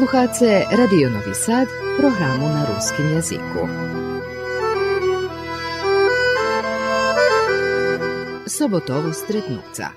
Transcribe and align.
Slušate 0.00 0.64
Radio 0.70 1.10
Novi 1.10 1.34
Sad, 1.34 1.68
programu 1.98 2.48
na 2.48 2.66
ruskim 2.74 3.10
jeziku. 3.10 3.68
Sobotovo 8.46 9.12
stretnuca. 9.12 9.88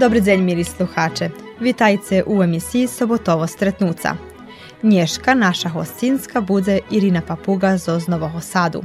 Dobri 0.00 0.22
dzień, 0.22 0.42
mili 0.42 0.64
sluhače. 0.64 1.30
Witajcie 1.60 2.22
u 2.26 2.42
emisiji 2.42 2.86
Sobotovo 2.86 3.46
stretnuca. 3.46 4.14
Nješka, 4.82 5.34
naša 5.34 5.68
hostinska, 5.68 6.40
bude 6.40 6.78
Irina 6.90 7.22
Papuga 7.26 7.78
z 7.78 7.88
Oznovoho 7.88 8.40
Sadu. 8.40 8.82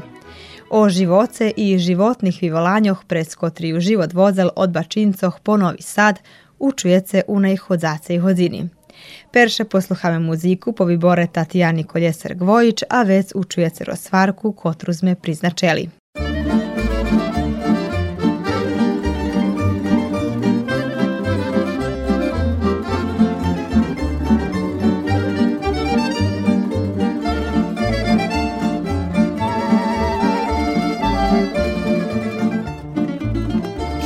O 0.69 0.89
živoce 0.89 1.51
i 1.57 1.77
životnih 1.77 2.37
vivolanjoh 2.41 3.03
preskotriju 3.07 3.79
život 3.79 4.13
vozel 4.13 4.49
od 4.55 4.69
Bačincoh 4.69 5.39
po 5.43 5.57
Novi 5.57 5.81
Sad 5.81 6.19
učujece 6.59 7.21
u 7.27 7.39
najhodzace 7.39 8.15
i 8.15 8.19
hodzini. 8.19 8.69
Posluchamy 9.69 10.19
muziku 10.19 10.73
po 10.73 10.85
vybore 10.85 11.27
Tatjani 11.27 11.83
Koljeser-Gvojić, 11.83 12.83
a 12.89 13.03
vec 13.03 13.35
učujece 13.35 13.83
rozvarku, 13.83 14.51
kotru 14.51 14.93
sme 14.93 15.15
priznačeli. 15.15 15.89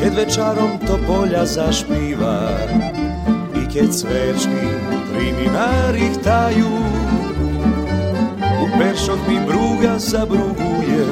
Kad 0.04 0.16
večarom 0.16 0.70
to 0.88 1.00
polja 1.08 1.46
zašpiva 1.46 2.50
keď 3.70 3.90
sviečky 3.94 4.66
pri 5.14 5.28
minárich 5.38 6.18
tajú. 6.26 6.74
U 8.42 8.66
peršoch 8.76 9.22
mi 9.30 9.38
brúga 9.46 10.02
zabrúguje, 10.02 11.06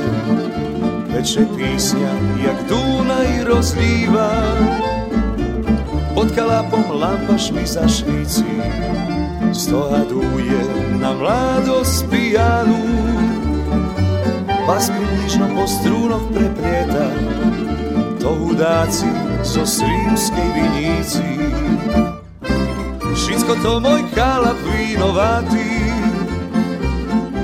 teče 1.14 1.46
písňa, 1.54 2.14
jak 2.42 2.58
Dunaj 2.66 3.46
rozlíva. 3.46 4.34
Pod 6.18 6.34
kalapom 6.34 6.98
lampa 6.98 7.38
lampaš 7.38 7.54
za 7.54 7.86
zašvíci, 7.86 8.50
stohaduje 9.54 10.62
na 10.98 11.14
mladost 11.14 12.10
pijanu. 12.10 12.82
Pas 14.66 14.90
približno 14.90 15.46
po 15.54 15.64
strunoch 15.70 16.26
preprieta, 16.34 17.14
to 18.18 18.34
hudáci 18.34 19.08
zo 19.46 19.62
so 19.62 19.80
srímskej 19.80 20.48
vinici. 20.58 21.38
Všetko 23.18 23.54
to 23.66 23.72
môj 23.82 24.06
kalap 24.14 24.62
vínovatý 24.62 25.90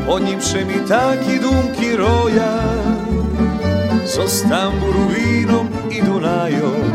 Pod 0.05 0.21
ním 0.21 0.37
mi 0.69 0.77
taký 0.85 1.41
dumky 1.41 1.97
roja. 1.97 2.61
Zo 4.05 4.29
Stamburu 4.29 5.09
vínom 5.09 5.65
i 5.89 5.97
Dunajom 6.05 6.85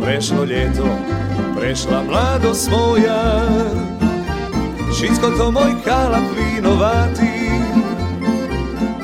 Prešlo 0.00 0.48
ljeto, 0.48 0.88
prešla 1.52 2.08
mladosť 2.08 2.64
moja. 2.72 3.44
Všetko 4.88 5.28
to 5.36 5.46
môj 5.52 5.76
kalap 5.84 6.24
vínovatý 6.32 7.52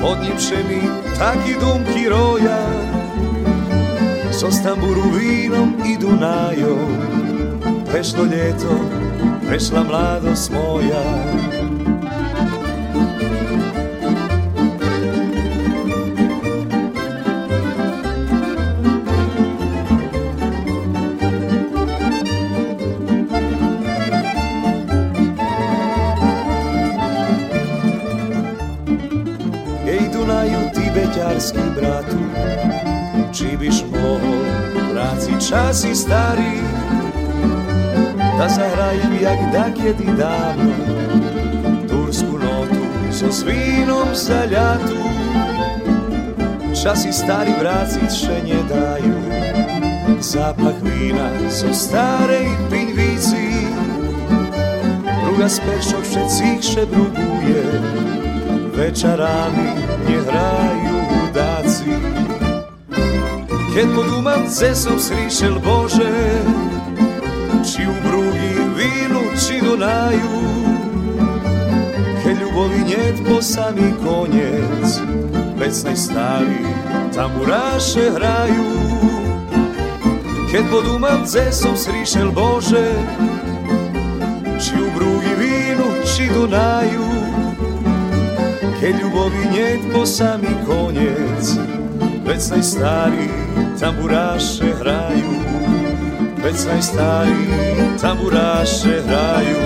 Pod 0.01 0.17
ním 0.17 0.33
mi 0.65 0.81
taký 1.13 1.61
dumky 1.61 2.09
roja. 2.09 2.57
So 4.33 4.49
Stamburu 4.49 5.13
vínom 5.13 5.77
i 5.85 5.93
Dunajom 5.93 7.18
Prešlo 7.91 8.23
ljeto, 8.23 8.79
prešla 9.47 9.83
mladost 9.83 10.51
moja. 10.51 11.01
Ej 29.87 30.13
Dunaju 30.13 30.69
ti 30.77 30.85
beťarský 30.93 31.65
bratu 31.73 32.21
Či 33.33 33.57
byš 33.57 33.81
mohol 33.89 34.45
vráciť 34.93 35.37
časy 35.41 35.97
starý 35.97 36.68
Da 38.39 38.47
zahrajem 38.47 39.19
jak 39.21 39.39
dakjedi 39.51 40.07
davno. 40.17 40.73
Tursku 41.89 42.39
notu 42.39 43.11
so 43.11 43.31
svinom 43.31 44.07
za 44.13 44.45
ljatu. 44.45 44.99
Časi 46.83 47.11
stari 47.11 47.51
vráciť 47.59 48.07
še 48.07 48.35
ne 48.47 48.59
daju 48.69 49.19
Zapach 50.23 50.79
vína 50.79 51.27
so 51.51 51.73
starej 51.75 52.47
pinvici 52.71 53.67
Pruga 55.03 55.51
z 55.51 55.59
peršok 55.59 56.03
všetcích 56.07 56.61
šebruguje 56.63 57.63
Večarami 58.79 59.69
nehrajú 60.07 60.97
hudáci 61.11 61.91
Keď 63.75 63.87
podúmam 63.91 64.47
cesom 64.47 64.95
srišel 64.95 65.59
Bože 65.59 66.15
Či 67.67 67.91
u 67.91 67.95
Vínu, 68.89 69.21
či 69.37 69.61
Dunaju 69.61 70.33
Keď 72.25 72.35
ľubovi 72.41 72.81
niet 72.89 73.17
po 73.21 73.37
samý 73.37 73.93
koniec 74.01 74.97
Vecnej 75.61 75.93
stáli 75.93 76.65
tamburáše 77.13 78.09
hrajú 78.09 78.69
Keď 80.49 80.63
podúmam 80.73 81.21
cesom 81.21 81.77
srišel 81.77 82.33
Bože 82.33 82.97
Či 84.57 84.73
u 84.81 84.89
Brugi, 84.97 85.33
vínu, 85.37 86.01
či 86.01 86.25
Dunaju 86.33 87.09
Keď 88.81 88.93
ľubovi 89.05 89.43
niet 89.53 89.81
po 89.93 90.01
samý 90.01 90.49
koniec 90.65 91.61
Vecnej 92.25 92.65
stáli 92.65 93.29
tamburáše 93.77 94.73
hrajú 94.81 95.48
Vecnej 96.49 96.81
stáli 96.81 97.45
tamburáše 98.01 99.05
hrajú 99.05 99.57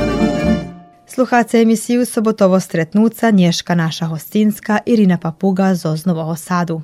Sluhace 1.08 1.64
emisiju 1.64 2.04
Sobotovo 2.04 2.60
stretnuca 2.60 3.32
Nješka 3.32 3.72
naša 3.76 4.12
hostinska 4.12 4.84
Irina 4.84 5.16
Papuga 5.16 5.80
z 5.80 5.86
Oznovoho 5.88 6.36
Sadu. 6.36 6.84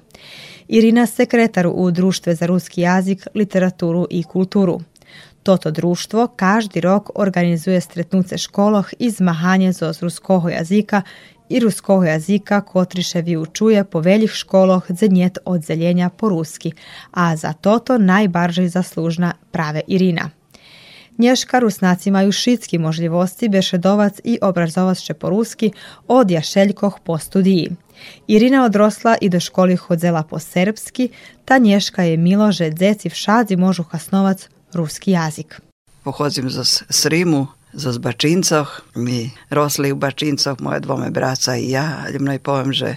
Irina 0.71 1.03
sekretaru 1.03 1.71
u 1.75 1.91
Društve 1.91 2.35
za 2.35 2.47
ruski 2.47 2.81
jazik, 2.81 3.27
literaturu 3.35 4.07
i 4.09 4.23
kulturu. 4.23 4.79
Toto 5.43 5.71
društvo 5.71 6.27
každi 6.27 6.79
rok 6.81 7.09
organizuje 7.15 7.81
stretnuce 7.81 8.37
školoh 8.37 8.87
i 8.99 9.09
zmahanje 9.11 9.73
z 9.73 10.01
ruskoho 10.01 10.49
jazika 10.49 11.01
i 11.49 11.59
ruskoho 11.59 12.03
jazika 12.03 12.61
kotriše 12.61 13.21
vyučuje 13.21 13.83
po 13.83 13.99
veljih 13.99 14.31
školoh 14.31 14.85
za 14.89 15.07
njet 15.07 15.37
odzeljenja 15.45 16.09
po 16.09 16.29
ruski, 16.29 16.71
a 17.11 17.35
za 17.35 17.53
toto 17.53 17.97
najbaržiej 17.97 18.67
zaslužna 18.67 19.33
prave 19.51 19.81
Irina. 19.87 20.29
Nješka 21.17 21.59
Rusnaci 21.59 22.11
majú 22.11 22.31
šitski 22.31 22.77
možljivosti 22.77 23.49
bešedovac 23.49 24.19
i 24.23 24.39
obrazovac 24.41 24.99
će 24.99 25.13
po 25.13 25.29
ruski 25.29 25.71
od 26.07 26.31
jašeljkoh 26.31 26.99
po 27.03 27.17
studiji. 27.17 27.75
Irina 28.27 28.65
odrosla 28.65 29.15
i 29.21 29.29
do 29.29 29.39
školi 29.39 29.75
hodzela 29.75 30.23
po 30.23 30.39
serbski, 30.39 31.09
ta 31.45 31.57
Nješka 31.57 32.03
je 32.03 32.17
milo, 32.17 32.51
že 32.51 32.71
dzeci 32.71 33.09
v 33.09 33.13
šadzi 33.13 33.55
možu 33.55 33.83
hasnovac 33.83 34.47
ruski 34.73 35.11
jazik. 35.11 35.61
Pochodzim 36.03 36.49
z 36.49 36.83
Srimu, 36.89 37.47
z 37.73 37.97
Bačincoh, 37.97 38.81
mi 38.95 39.31
rosli 39.49 39.91
u 39.91 39.95
Bačincoh, 39.95 40.59
moje 40.59 40.79
dvome 40.79 41.09
braca 41.09 41.55
i 41.55 41.69
ja, 41.69 42.05
ljubno 42.13 42.33
i 42.33 42.39
povem, 42.39 42.73
že 42.73 42.95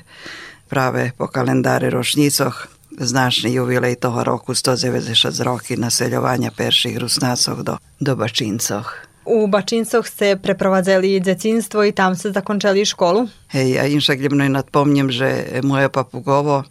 prave 0.69 1.10
po 1.19 1.26
kalendari 1.26 1.90
ročnicoh 1.90 2.66
značni 2.98 3.52
jubilej 3.52 3.96
toho 3.96 4.24
roku 4.24 4.54
196 4.54 5.42
roki 5.42 5.76
naseljovanja 5.76 6.50
perših 6.56 6.96
rusnacoh 6.96 7.62
do, 7.62 7.76
do 8.00 8.16
Bačincoh. 8.16 9.12
U 9.24 9.46
Bačincoh 9.46 10.06
ste 10.06 10.36
preprowadzali 10.36 11.20
dzecinstvo 11.20 11.84
i 11.84 11.92
tam 11.92 12.16
ste 12.16 12.32
zakończyli 12.32 12.86
szkołę? 12.86 13.26
Hej, 13.48 13.72
ja, 13.72 13.82
a 13.82 13.86
inša 13.86 14.14
gljubno 14.14 14.44
i 14.44 14.50
nadpomnjem, 14.50 15.12
že 15.12 15.60
moje 15.62 15.88
papugovo 15.88 16.64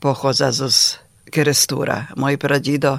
pohoza 0.00 0.52
z 0.52 0.98
Kerestura. 1.30 2.06
Moj 2.16 2.38
pradjido 2.38 2.98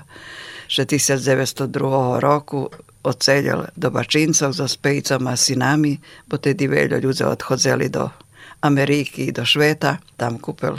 še 0.68 0.83
1902. 0.86 2.19
roku 2.19 2.68
odseljal 3.07 3.71
do 3.80 3.88
Bačincov 3.88 4.51
so 4.51 4.68
spejcom 4.68 5.31
a 5.31 5.39
synami, 5.39 5.95
bo 6.27 6.36
tedy 6.36 6.68
veľa 6.68 7.00
ľudí 7.00 7.24
odchodzeli 7.24 7.88
do 7.88 8.12
Ameriky, 8.62 9.31
do 9.31 9.48
Šveta. 9.48 10.04
Tam 10.19 10.36
kúpil 10.38 10.75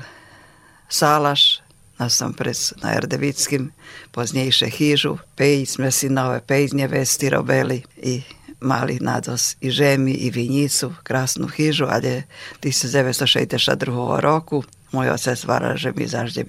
salaš, 0.88 1.64
nas 1.98 2.14
sam 2.14 2.36
pres 2.36 2.76
na 2.84 2.94
Erdevickim, 2.94 3.72
poznejše 4.12 4.70
hižu, 4.70 5.18
pej 5.34 5.66
sme 5.66 5.90
sinove, 5.90 6.44
pej 6.46 6.76
nevesti 6.76 7.32
robili 7.32 7.82
i 7.98 8.22
mali 8.60 8.98
nados 9.00 9.56
i 9.60 9.70
žemi 9.70 10.12
i 10.12 10.30
vinjicu, 10.30 10.94
krasnu 11.02 11.46
hižu, 11.46 11.86
ale 11.86 12.26
1962 12.60 14.20
roku 14.20 14.64
môj 14.92 15.14
otec 15.14 15.38
varal, 15.46 15.76
že 15.76 15.92
my 15.92 16.04
zažde 16.06 16.42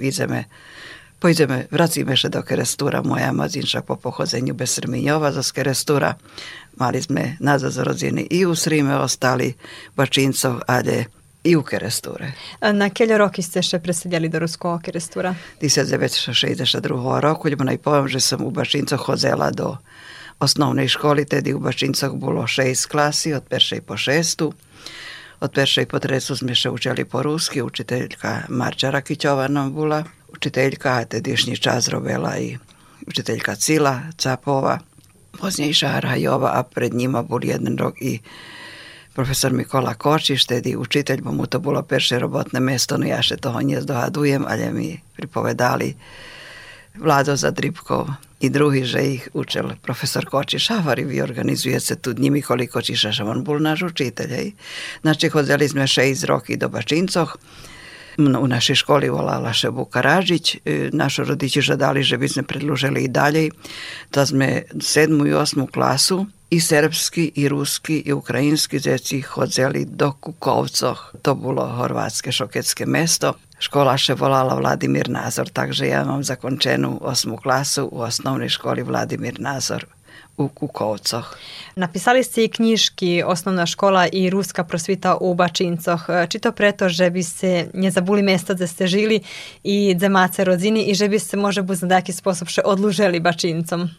Pojdeme, 1.19 1.68
vracíme 1.68 2.16
sa 2.16 2.31
do 2.31 2.39
Kerestúra, 2.39 3.04
moja 3.04 3.36
madzinča 3.36 3.83
po 3.83 4.00
pochodzeniu 4.00 4.56
bez 4.56 4.80
Srmiňova 4.80 5.36
zo 5.36 5.44
Kerestúra. 5.44 6.16
Mali 6.80 7.04
sme 7.04 7.36
na 7.44 7.60
rodiny 7.60 8.24
i 8.31 8.48
u 8.48 8.56
Srime 8.56 8.95
ostali, 8.95 9.51
Bačincoch, 10.00 10.63
ale 10.63 11.12
i 11.44 11.60
u 11.60 11.63
Kerestúre. 11.68 12.39
Na 12.63 12.88
keľo 12.88 13.27
roky 13.27 13.44
ste 13.44 13.60
ešte 13.60 13.83
presedeli 13.83 14.31
do 14.31 14.39
Ruského 14.39 14.80
Kerestúra? 14.80 15.36
1962 15.60 16.80
roku, 17.19 17.51
lebo 17.51 17.68
poviem, 17.75 18.07
že 18.07 18.24
som 18.24 18.39
u 18.39 18.48
Bačincoch 18.48 19.04
chodzela 19.04 19.51
do 19.51 19.75
osnovnej 20.39 20.88
školy, 20.88 21.27
tedy 21.27 21.51
u 21.51 21.60
Bačincoch 21.60 22.16
bolo 22.16 22.48
6 22.48 22.88
klasy, 22.88 23.36
od 23.36 23.44
peršej 23.44 23.83
po 23.83 24.00
šestu. 24.00 24.56
Od 25.44 25.51
peršej 25.51 25.83
po 25.83 26.00
trecu 26.00 26.31
sme 26.31 26.56
sa 26.56 26.71
učili 26.71 27.04
po 27.04 27.27
rusky, 27.27 27.60
učiteľka 27.60 28.48
Marča 28.48 28.88
Rakiťová 28.88 29.51
nám 29.51 29.75
bola 29.75 30.07
učiteľka, 30.40 31.20
tedejší 31.20 31.60
čas 31.60 31.92
robila 31.92 32.40
i 32.40 32.56
učiteľka 33.04 33.60
Cila 33.60 34.16
Capova, 34.16 34.80
poznejšia 35.36 36.00
Rajova 36.00 36.56
a 36.56 36.64
pred 36.64 36.96
njima 36.96 37.28
bol 37.28 37.44
jeden 37.44 37.76
rok 37.76 38.00
i 38.00 38.24
profesor 39.12 39.52
Mikola 39.52 40.00
Kočiš, 40.00 40.48
tedy 40.48 40.80
učiteľ, 40.80 41.18
bo 41.20 41.36
mu 41.36 41.44
to 41.44 41.60
bolo 41.60 41.84
perše 41.84 42.16
robotné 42.24 42.64
mesto, 42.64 42.96
no 42.96 43.04
ja 43.04 43.20
še 43.20 43.36
toho 43.36 43.60
nezdohadujem, 43.60 44.48
ale 44.48 44.72
mi 44.72 44.96
pripovedali 45.20 46.00
Vlado 46.96 47.36
Zadribkov 47.36 48.08
i 48.40 48.48
druhý, 48.48 48.88
že 48.88 49.00
ich 49.04 49.24
učil 49.36 49.76
profesor 49.84 50.24
Kočiš. 50.24 50.72
Havari, 50.72 51.04
vy 51.04 51.20
organizujete 51.20 52.00
tu 52.00 52.16
dní 52.16 52.32
Mikoli 52.32 52.72
Kočiša, 52.72 53.12
že 53.12 53.28
on 53.28 53.44
bol 53.44 53.60
náš 53.60 53.92
učiteľ. 53.92 54.30
Hej. 54.32 54.56
Znači, 55.04 55.28
chodzeli 55.28 55.68
sme 55.68 55.84
6 55.84 56.24
roky 56.24 56.56
do 56.56 56.72
Bačincoch, 56.72 57.36
u 58.19 58.48
našej 58.48 58.75
školi 58.75 59.10
volala 59.10 59.54
še 59.54 59.69
Vukaražić. 59.69 60.56
E, 60.56 60.89
naši 60.94 61.24
rodiči 61.24 61.62
žadali, 61.62 62.04
že 62.04 62.18
by 62.18 62.27
sme 62.27 62.44
predložili 62.44 63.04
i 63.04 63.12
dalje. 63.12 63.50
Da 64.12 64.25
sme 64.25 64.63
sedmu 64.81 65.27
i 65.27 65.33
osmu 65.33 65.68
klasu 65.68 66.25
i 66.50 66.60
serbski, 66.60 67.31
i 67.36 67.50
ruski, 67.50 68.00
i 68.06 68.13
ukrajinski 68.13 68.80
djeci 68.80 69.21
hodzeli 69.21 69.86
do 69.86 70.12
Kukovcoh. 70.12 71.16
To 71.21 71.36
bilo 71.36 71.68
horvatske 71.68 72.31
šoketske 72.31 72.86
mesto. 72.86 73.33
Škola 73.60 73.98
še 74.00 74.16
volala 74.16 74.56
Vladimir 74.56 75.10
Nazor, 75.12 75.50
takže 75.54 75.88
ja 75.88 76.04
mam 76.07 76.24
zakončenu 76.24 76.98
osmu 77.01 77.38
klasu 77.38 77.89
u 77.92 78.01
osnovnoj 78.07 78.50
školi 78.50 78.83
Vladimir 78.83 79.39
Nazor 79.39 79.86
u 80.40 80.48
Kukovcoch. 80.48 81.36
Napisali 81.76 82.24
ste 82.24 82.44
i 82.44 82.50
knjižky 82.50 83.24
Osnovna 83.26 83.66
škola 83.66 84.08
i 84.08 84.30
Ruska 84.30 84.64
prosvita 84.64 85.18
u 85.22 85.34
Bačincoch. 85.36 86.08
Či 86.30 86.40
to 86.40 86.52
preto, 86.52 86.90
že 86.90 87.10
by 87.12 87.24
ste 87.24 87.68
nezabuli 87.74 88.24
mesta 88.24 88.54
gde 88.56 88.68
ste 88.68 88.88
žili 88.88 89.20
i 89.64 89.96
dzemáce 89.96 90.44
rodziny 90.44 90.88
i 90.88 90.96
že 90.96 91.12
by 91.12 91.20
ste 91.20 91.38
možda 91.38 91.62
buz 91.62 91.84
na 91.84 92.00
taký 92.00 92.16
spôsob 92.16 92.48
še 92.48 92.64
odluželi 92.64 93.20
Bačincom? 93.20 93.92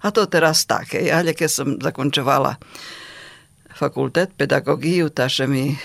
A 0.00 0.10
to 0.10 0.24
teraz 0.26 0.64
tak. 0.64 0.96
Ja, 0.96 1.20
keď 1.20 1.50
som 1.52 1.76
zakončovala 1.76 2.56
fakultet 3.76 4.32
pedagogiju, 4.36 5.12
taše 5.12 5.46
mi 5.46 5.76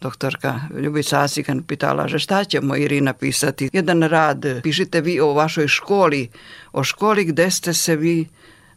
doktorka 0.00 0.60
Ljubica 0.70 1.20
Asikan 1.20 1.62
pitala, 1.62 2.08
že 2.08 2.18
šta 2.18 2.44
ćemo 2.44 2.76
Irina 2.76 3.12
pisati? 3.12 3.70
Jedan 3.72 4.02
rad, 4.02 4.62
pišite 4.62 5.00
vi 5.00 5.20
o 5.20 5.32
vašoj 5.32 5.68
školi, 5.68 6.28
o 6.72 6.84
školi 6.84 7.24
gde 7.24 7.50
ste 7.50 7.74
se 7.74 7.96
vi 7.96 8.28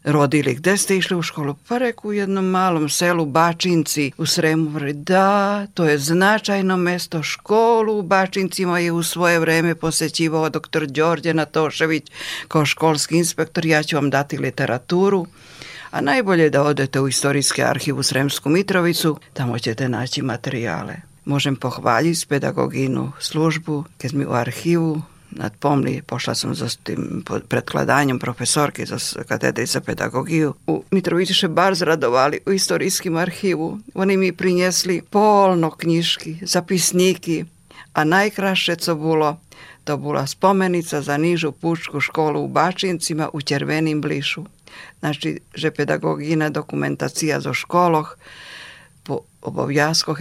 rodili. 0.03 0.55
Gde 0.55 0.77
ste 0.77 0.97
išli 0.97 1.17
u 1.17 1.21
školu? 1.21 1.55
Pa 1.67 1.77
reku 1.77 2.07
u 2.07 2.13
jednom 2.13 2.45
malom 2.45 2.89
selu 2.89 3.25
Bačinci 3.25 4.11
u 4.17 4.25
Sremu. 4.25 4.79
Da, 4.93 5.67
to 5.73 5.85
je 5.85 5.97
značajno 5.97 6.77
mesto. 6.77 7.23
Školu 7.23 7.99
u 7.99 8.01
Bačincima 8.01 8.79
je 8.79 8.91
u 8.91 9.03
svoje 9.03 9.39
vreme 9.39 9.75
posećivao 9.75 10.49
doktor 10.49 10.87
Đorđe 10.87 11.33
Natošević 11.33 12.03
kao 12.47 12.65
školski 12.65 13.17
inspektor. 13.17 13.65
Ja 13.65 13.83
ću 13.83 13.95
vam 13.95 14.09
dati 14.09 14.37
literaturu. 14.37 15.25
A 15.91 16.01
najbolje 16.01 16.43
je 16.43 16.49
da 16.49 16.63
odete 16.63 16.99
u 16.99 17.07
istorijski 17.07 17.63
arhiv 17.63 17.97
u 17.97 18.03
Sremsku 18.03 18.49
Mitrovicu, 18.49 19.17
tamo 19.33 19.59
ćete 19.59 19.89
naći 19.89 20.21
materijale. 20.21 20.95
Možem 21.25 21.55
pohvaljiti 21.55 22.25
pedagoginu 22.27 23.11
službu, 23.19 23.83
kad 23.97 24.13
mi 24.13 24.25
u 24.25 24.33
arhivu 24.33 25.01
pomni, 25.59 26.01
pošla 26.01 26.35
sam 26.35 26.55
za 26.55 26.69
tim 26.83 27.23
predkladanjem 27.47 28.19
profesorke 28.19 28.85
za 28.85 28.97
katedri 29.23 29.65
za 29.65 29.81
pedagogiju. 29.81 30.53
U 30.67 30.83
Mitrovici 30.91 31.33
še 31.33 31.47
bar 31.47 31.75
zradovali 31.75 32.39
u 32.45 32.51
istorijskim 32.51 33.17
arhivu. 33.17 33.79
Oni 33.93 34.17
mi 34.17 34.31
prinjesli 34.31 35.01
polno 35.09 35.71
knjiški, 35.71 36.37
zapisniki, 36.41 37.45
a 37.93 38.03
najkraše 38.03 38.75
co 38.75 38.95
bilo, 38.95 39.37
to 39.83 39.97
bila 39.97 40.27
spomenica 40.27 41.01
za 41.01 41.17
nižu 41.17 41.51
pučku 41.51 41.99
školu 41.99 42.43
u 42.43 42.47
Bačincima 42.47 43.29
u 43.33 43.41
Červenim 43.41 44.01
blišu. 44.01 44.43
Znači, 44.99 45.39
že 45.53 45.71
pedagogina 45.71 46.49
dokumentacija 46.49 47.39
za 47.39 47.53
školoh, 47.53 48.17
obowiązku, 49.41 50.15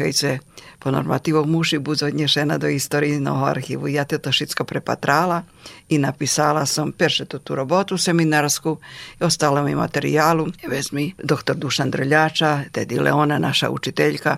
po 0.78 0.90
normativu 0.90 1.46
muši 1.46 1.78
budu 1.78 2.06
odnješena 2.06 2.58
do 2.58 2.68
istorijnog 2.68 3.48
arhivu. 3.48 3.88
Ja 3.88 4.04
te 4.04 4.18
to 4.18 4.32
šitsko 4.32 4.64
prepatrala 4.64 5.42
i 5.88 5.98
napisala 5.98 6.66
sam 6.66 6.92
perše 6.92 7.24
tu, 7.24 7.38
tu 7.38 7.54
robotu 7.54 7.98
seminarsku 7.98 8.78
i 9.20 9.24
ostalo 9.24 9.62
mi 9.62 9.74
materijalu. 9.74 10.46
Vezmi 10.68 11.14
doktor 11.22 11.56
Dušan 11.56 11.90
Drljača, 11.90 12.60
tedi 12.72 12.98
Leona, 12.98 13.38
naša 13.38 13.70
učiteljka, 13.70 14.36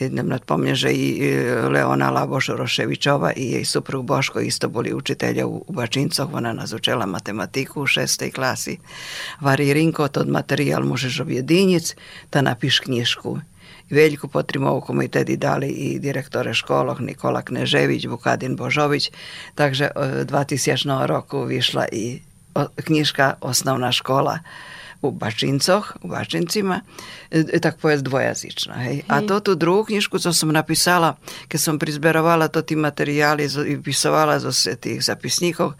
jednom 0.00 0.28
nadpomnje, 0.28 0.74
že 0.74 0.92
i 0.92 1.28
e, 1.28 1.54
Leona 1.68 2.10
Laboš 2.10 2.48
Roševićova 2.48 3.32
i 3.32 3.50
jej 3.50 3.64
suprug 3.64 4.04
Boško 4.04 4.40
isto 4.40 4.68
boli 4.68 4.94
učitelja 4.94 5.46
u, 5.46 5.64
u 5.66 5.72
Bačincoh. 5.72 6.34
Ona 6.34 6.52
nas 6.52 6.72
učela 6.72 7.06
matematiku 7.06 7.82
u 7.82 7.86
šestej 7.86 8.30
klasi. 8.30 8.78
Vari 9.40 9.72
Rinko, 9.72 10.08
tod 10.08 10.28
materijal 10.28 10.82
možeš 10.84 11.20
objedinjic, 11.20 11.94
da 12.32 12.42
napiš 12.42 12.80
knjišku. 12.80 13.38
Veljku 13.90 14.28
Potrimovku 14.28 14.94
mi 14.94 15.08
tedy 15.08 15.36
dali 15.36 15.68
i 15.68 15.98
direktore 15.98 16.54
školog 16.54 17.00
Nikola 17.00 17.42
Knežević, 17.42 18.06
Vukadin 18.06 18.56
Božović, 18.56 19.10
takže 19.54 19.90
2000 19.96 21.06
roku 21.06 21.44
vyšla 21.44 21.86
i 21.92 22.20
knjižka 22.84 23.34
Osnovna 23.40 23.92
škola 23.92 24.38
u 25.02 25.10
Bačincoch, 25.10 25.96
u 26.02 26.08
Bačincima, 26.08 26.80
e, 27.30 27.60
tak 27.60 27.80
povedz 27.80 28.02
dvojazična. 28.02 28.74
Hej. 28.74 29.02
A 29.08 29.24
to 29.24 29.40
tu 29.40 29.54
druhú 29.56 29.84
knižku, 29.88 30.20
co 30.20 30.32
som 30.32 30.52
napísala, 30.52 31.16
keď 31.48 31.60
som 31.60 31.80
prizberovala 31.80 32.52
to 32.52 32.60
tí 32.60 32.76
materiály 32.76 33.48
i 33.48 33.80
pisovala 33.80 34.36
zo 34.36 34.52
tých 34.52 35.00
zapisníkov, 35.00 35.72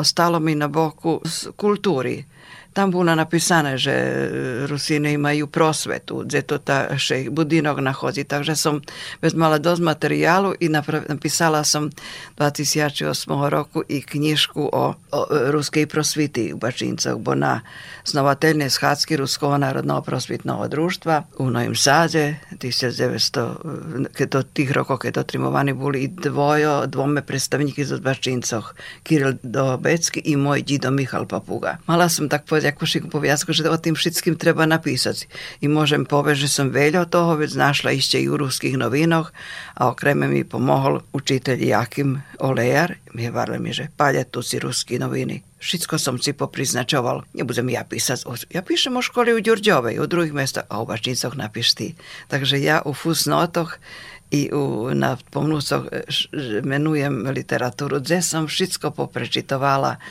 ostalo 0.00 0.40
mi 0.40 0.56
na 0.56 0.72
boku 0.72 1.20
kultúry 1.60 2.24
tam 2.74 2.90
була 2.90 3.14
написана, 3.14 3.78
що 3.78 3.90
русини 4.66 5.18
мають 5.18 5.50
просвету, 5.50 6.24
де 6.24 6.42
то 6.42 6.58
та 6.58 6.98
ще 6.98 7.30
будинок 7.30 7.78
знаходить. 7.78 8.28
Так 8.28 8.44
що 8.44 8.56
сам 8.56 8.82
взмала 9.22 9.58
досť 9.58 9.82
матеріалу 9.82 10.54
і 10.60 10.68
написала 10.68 11.64
сам 11.64 11.90
2008 12.38 13.32
року 13.44 13.84
і 13.88 14.00
книжку 14.00 14.70
о, 14.72 14.94
о 15.10 15.26
руській 15.30 15.86
просвіті 15.86 16.52
у 16.52 16.56
Бачинцях, 16.56 17.16
бо 17.16 17.34
на 17.34 17.62
основательні 18.06 18.70
схацки 18.70 19.16
Руського 19.16 19.58
народного 19.58 20.02
просвітного 20.02 20.68
дружства 20.68 21.24
у 21.38 21.50
Новім 21.50 21.76
Саді 21.76 22.36
1900, 22.52 24.30
до 24.30 24.42
тих 24.42 24.72
років, 24.74 24.98
коли 24.98 25.12
отримувані 25.16 25.72
були 25.72 26.00
і 26.00 26.08
двоє, 26.08 26.86
двоме 26.86 27.20
представники 27.20 27.84
з 27.84 27.92
Бачинцях, 27.92 28.76
Кирил 29.02 29.34
Добецький 29.42 30.30
і 30.30 30.36
мій 30.36 30.62
дідо 30.62 30.90
Михайло 30.90 31.26
Папуга. 31.26 31.78
Мала 31.86 32.08
сам 32.08 32.28
так 32.28 32.44
povedať 32.44 32.63
ako 32.70 32.88
šiku 32.88 33.06
poviazku, 33.12 33.52
že 33.52 33.68
o 33.68 33.76
tým 33.76 33.92
všetkým 33.92 34.40
treba 34.40 34.64
napísať. 34.64 35.28
I 35.60 35.68
môžem 35.68 36.08
povedať, 36.08 36.48
že 36.48 36.54
som 36.54 36.72
veľa 36.72 37.10
toho 37.12 37.36
vec 37.36 37.52
našla 37.52 37.92
ešte 37.92 38.16
i 38.16 38.30
u 38.30 38.40
ruských 38.40 38.80
novinoch 38.80 39.34
a 39.76 39.92
okreme 39.92 40.24
mi 40.30 40.46
pomohol 40.46 41.04
učiteľ 41.12 41.56
Jakim 41.60 42.24
Olejar. 42.40 42.96
Mi 43.12 43.28
varli 43.28 43.60
mi, 43.60 43.70
že 43.70 43.92
palja 43.92 44.24
tu 44.24 44.40
si 44.40 44.56
ruski 44.58 44.96
noviny. 44.96 45.44
Všetko 45.64 45.96
som 45.96 46.20
si 46.20 46.36
popriznačoval. 46.36 47.24
Nebudem 47.32 47.72
ja 47.72 47.88
písať. 47.88 48.28
Ja 48.52 48.60
píšem 48.60 48.96
o 48.96 49.02
škole 49.04 49.32
u 49.32 49.40
Ďurďovej, 49.40 49.96
u 49.96 50.04
druhých 50.04 50.36
mestách 50.36 50.68
a 50.68 50.80
u 50.80 50.84
Bačnicoch 50.84 51.40
napíš 51.40 51.72
ty. 51.72 51.86
Takže 52.28 52.60
ja 52.60 52.84
u 52.84 52.92
fusnotoch 52.92 53.80
i 54.34 54.50
u, 54.52 54.90
na 54.92 55.14
pomnúcoch 55.30 55.86
e, 55.88 56.04
menujem 56.66 57.28
literatúru, 57.30 58.02
kde 58.02 58.18
som 58.18 58.50
všetko 58.50 58.90
poprečitovala 58.92 60.02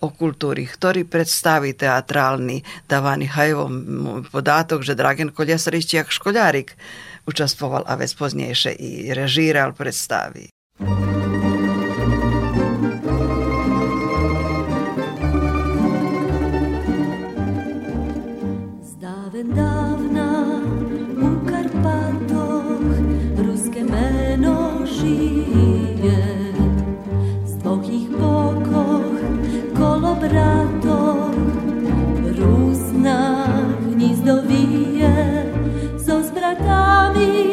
o 0.00 0.08
kultúry, 0.12 0.64
ktorý 0.64 1.04
predstaví 1.04 1.76
teatrálny 1.76 2.64
dávaný 2.88 3.28
hajvom 3.28 3.72
podátok, 4.32 4.80
že 4.80 4.96
Dragen 4.96 5.30
Koljasar 5.30 5.76
ešte 5.76 6.00
jak 6.00 6.08
školárik 6.08 6.74
učastvoval 7.28 7.84
a 7.84 7.94
vec 8.00 8.10
poznejšie 8.16 8.72
i 8.80 8.90
režíral 9.12 9.76
predstavy. 9.76 10.48
Zdaven 10.80 11.09
You. 37.20 37.49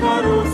Karus. 0.00 0.47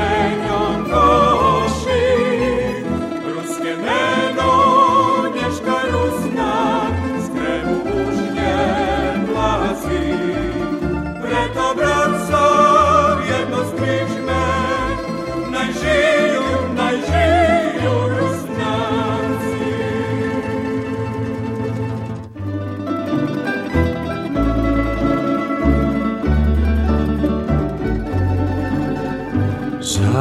land. 0.00 0.39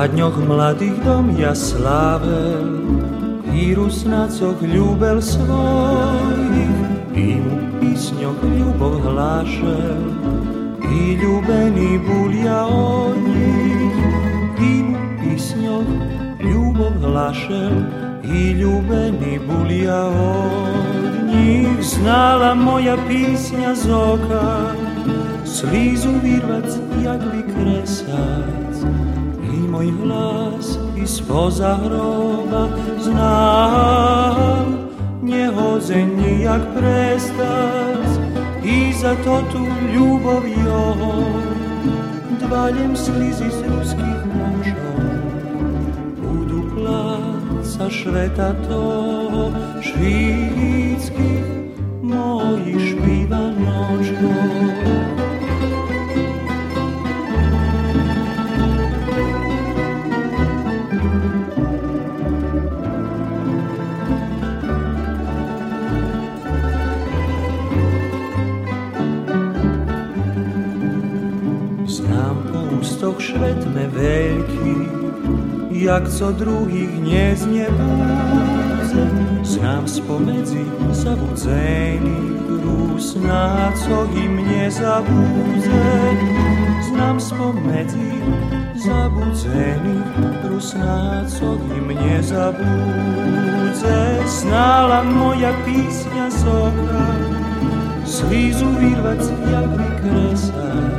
Dňoch 0.08 0.38
mladých 0.48 0.96
dom 1.04 1.36
ja 1.36 1.52
slável 1.52 2.86
i 3.52 3.76
rusnácoch 3.76 4.62
ľúbel 4.64 5.20
svojich 5.20 6.80
i 7.12 7.42
mu 7.44 7.58
písňoch 7.84 8.40
ľubov 8.40 9.04
hlášel. 9.04 10.00
I 10.80 11.20
ľúbený 11.20 12.00
bulia 12.08 12.64
od 12.64 13.20
nich 13.20 14.00
i 14.64 14.74
mu 14.88 15.00
písňoch 15.20 15.92
ľubov 16.40 16.96
hlášel. 17.04 17.84
I 18.24 18.56
ľúbený 18.56 19.44
bulia 19.44 20.08
od 20.08 21.28
nich. 21.28 21.76
Znala 21.84 22.56
moja 22.56 22.96
písňa 23.10 23.76
z 23.76 23.84
oka 23.92 24.72
slízu 25.44 26.14
vyrvať 26.24 26.70
jak 27.04 27.20
vykresať 27.20 28.69
môj 29.80 29.96
hlas 30.04 30.76
i 31.00 31.08
spoza 31.08 31.80
hroba 31.80 32.68
znám. 33.00 34.68
Nehozen 35.24 36.20
nijak 36.20 36.62
prestać 36.76 38.08
i 38.64 38.94
za 38.94 39.16
to 39.24 39.40
tu 39.52 39.64
ljubov 39.96 40.44
joho 40.66 41.24
dvaljem 42.40 42.96
sliz 42.96 43.40
iz 43.40 43.58
ruskih 43.64 44.20
mužov. 44.36 45.00
Budu 46.20 46.60
placa 46.76 47.90
šveta 47.90 48.54
toho 48.68 49.52
švitskih 49.82 51.44
mojih 52.04 52.80
špiva 52.84 53.44
noćno. 53.56 55.29
Veľký, 74.00 74.76
jak 75.76 76.08
co 76.08 76.32
druhých 76.32 76.96
neznebúdze, 77.04 79.04
znám 79.44 79.88
spomedzi 79.88 80.64
zabudzených 80.96 82.40
rúsnácov 82.64 84.08
im 84.16 84.34
nezabúdze, 84.48 85.84
znám 86.88 87.20
spomedzi 87.20 88.10
zabudzeni 88.80 90.00
rusnacog 90.44 91.60
i 91.78 91.82
mnie 91.82 92.24
zabudze 92.24 94.00
Znala 94.28 95.04
moja 95.04 95.54
pisnja 95.66 96.32
zora 96.32 97.08
Slizu 98.06 98.66
virvac 98.80 99.32
jak 99.52 100.02
kresat 100.02 100.60
I 100.60 100.60
moj 100.60 100.99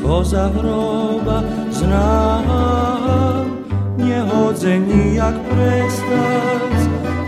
spoza 0.00 0.50
hroba 0.56 1.42
znám. 1.70 3.46
Nehodze 3.96 4.78
nijak 4.78 5.34
prestať 5.50 6.76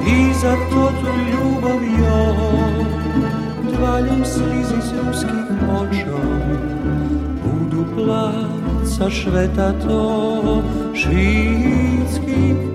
i 0.09 0.35
za 0.35 0.57
to 0.71 0.93
tu 1.00 1.12
ljubov 1.31 1.81
joj. 1.85 2.85
Dvaljom 3.76 4.25
slizi 4.25 4.81
s 4.81 4.93
ruskih 5.07 5.49
močom 5.67 6.57
budu 7.45 7.85
placa 7.97 9.11
šveta 9.11 9.73
to 9.87 10.62
švitskih 10.95 12.72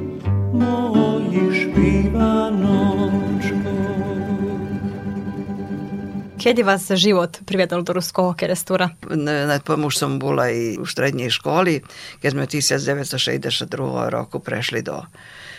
Kedy 6.48 6.64
vas 6.64 6.88
život 6.96 7.44
privedol 7.44 7.84
do 7.84 8.00
ruského 8.00 8.32
kerestura? 8.32 8.96
Na 9.12 9.60
tomu 9.60 9.92
som 9.92 10.16
bola 10.16 10.48
i 10.48 10.80
u 10.80 10.88
strednjej 10.88 11.28
školi, 11.28 11.84
keď 12.24 12.30
sme 12.32 12.48
1962 12.48 13.68
roku 14.08 14.40
prešli 14.40 14.80
do 14.80 15.04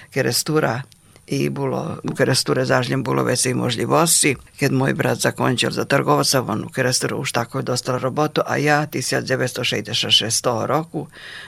kerestura 0.09 0.81
i 1.29 1.53
bilo 1.53 2.01
u 2.09 2.15
Keresture 2.17 2.65
zažnjem 2.65 3.05
bilo 3.05 3.21
veće 3.23 3.55
možljivosti. 3.55 4.37
Kad 4.61 4.73
moj 4.73 4.95
brat 4.95 5.19
zakončil 5.19 5.71
za 5.71 5.85
trgovca, 5.85 6.41
on 6.43 6.65
u 6.65 6.73
Keresturu 6.73 7.21
už 7.21 7.33
tako 7.33 7.59
je 7.59 7.69
dostala 7.69 7.99
robotu, 7.99 8.41
a 8.47 8.57
ja 8.57 8.87
1966 8.87 10.67
roku 10.67 11.07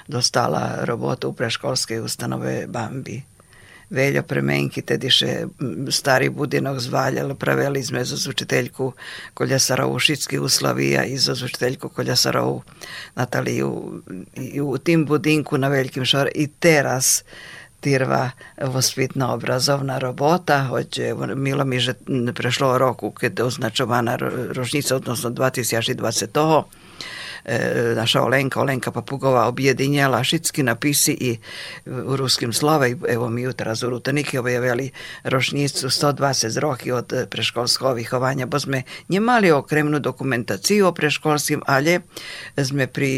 dostala 0.09 0.85
robotu 0.85 1.29
u 1.29 1.33
preškolskej 1.33 2.01
ustanove 2.01 2.67
Bambi. 2.69 3.23
Veljo 3.91 4.23
Premenki, 4.23 4.83
tediše 4.83 5.47
stari 5.91 6.29
budinok 6.29 6.79
zvaljal, 6.79 7.35
praveli 7.35 7.83
sme 7.83 8.05
za 8.05 8.31
učiteljku 8.31 8.93
Koljasarovu 9.35 9.99
Šitski 9.99 10.39
uslavija 10.39 11.05
i 11.05 11.19
za 11.19 11.33
učiteljku 11.33 11.89
Koljasarovu 11.89 12.63
Nataliju 13.15 14.03
i 14.37 14.61
u 14.61 14.79
tim 14.79 15.07
budinku 15.07 15.59
na 15.59 15.69
velikim 15.69 16.05
šor 16.05 16.29
i 16.35 16.47
teras 16.47 17.25
tirva 17.81 18.31
vospitna 18.63 19.33
obrazovna 19.33 19.99
robota, 19.99 20.65
hoće, 20.65 21.15
milo 21.37 21.65
mi 21.65 21.79
že 21.79 21.95
prešlo 22.35 22.79
roku 22.79 23.11
kad 23.11 23.41
označovana 23.41 24.17
rožnica, 24.53 24.97
odnosno 24.97 25.31
2020 25.31 26.27
E, 26.27 26.80
naša 27.97 28.23
Olenka, 28.23 28.61
Olenka 28.61 28.91
Papugova 28.91 29.47
objedinjala 29.47 30.25
šitski 30.25 30.63
napisi 30.63 31.13
i 31.13 31.39
u 31.87 32.17
ruskim 32.17 32.53
slova 32.53 32.89
i 32.89 32.97
evo 33.09 33.29
mi 33.29 33.43
jutra 33.43 33.75
z 33.75 33.83
Rutaniki 33.83 34.39
objavili 34.39 34.91
ročnicu 35.25 35.87
120 35.87 36.59
roki 36.59 36.93
od 36.93 37.13
preškolského 37.31 37.95
vychovania, 37.95 38.47
bo 38.47 38.59
sme 38.61 38.83
nemali 39.09 39.53
okremnú 39.53 39.99
dokumentáciu 39.99 40.87
o 40.87 40.93
preškolským, 40.93 41.63
ale 41.67 42.01
sme 42.57 42.87
pri 42.87 43.11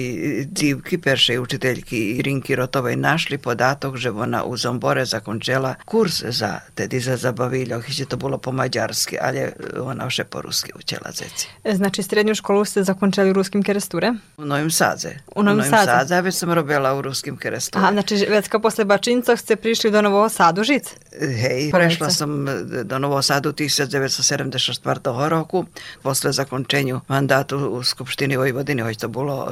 dívky 0.47 0.99
peršej 0.99 1.39
učiteľky 1.39 2.19
Irinky 2.19 2.55
Rotovej 2.55 2.97
našli 2.97 3.39
podatok, 3.39 3.97
že 3.97 4.11
ona 4.11 4.45
u 4.45 4.57
Zombore 4.57 5.05
zakončila 5.05 5.77
kurs 5.85 6.23
za, 6.23 6.61
tedy 6.75 7.01
za 7.01 7.17
zabaviljoh, 7.17 7.85
že 7.89 8.07
to 8.07 8.17
bolo 8.17 8.39
po 8.39 8.53
maďarsky, 8.53 9.19
ale 9.19 9.53
ona 9.81 10.07
vše 10.07 10.25
po 10.25 10.43
rusky 10.43 10.73
učila 10.73 11.11
zeci. 11.13 11.49
Znači, 11.65 12.03
srednju 12.03 12.35
školu 12.35 12.65
ste 12.65 12.85
zakončali 12.85 13.31
u 13.31 13.33
ruskim 13.33 13.63
keresture? 13.63 14.12
U 14.37 14.45
Novim 14.45 14.71
Sadze. 14.71 15.11
U 15.37 15.43
Novim 15.43 15.65
Sadze? 15.65 15.85
Sadze, 15.87 16.21
već 16.21 16.35
sam 16.35 16.53
robila 16.53 16.95
u 16.95 17.03
ruskim 17.03 17.37
keresture. 17.37 17.83
Aha, 17.83 17.93
znači 17.93 18.27
već 18.31 18.49
kao 18.49 18.61
posle 18.61 18.85
Bačincoh 18.85 19.39
ste 19.39 19.57
prišli 19.57 19.91
do 19.91 20.03
Novog 20.03 20.33
Sadu 20.33 20.65
žic? 20.65 20.95
Hej, 21.21 21.71
prešla 21.73 22.11
sam 22.11 22.47
do 22.85 22.99
Novog 22.99 23.25
Sadu 23.25 23.53
1974. 23.53 25.29
roku, 25.29 25.65
posle 26.03 26.33
zakončenju 26.33 27.01
mandatu 27.09 27.57
u 27.59 27.83
Skupštini 27.83 28.37
Vojvodine, 28.37 28.85
već 28.85 28.99
to 28.99 29.09
bilo 29.09 29.49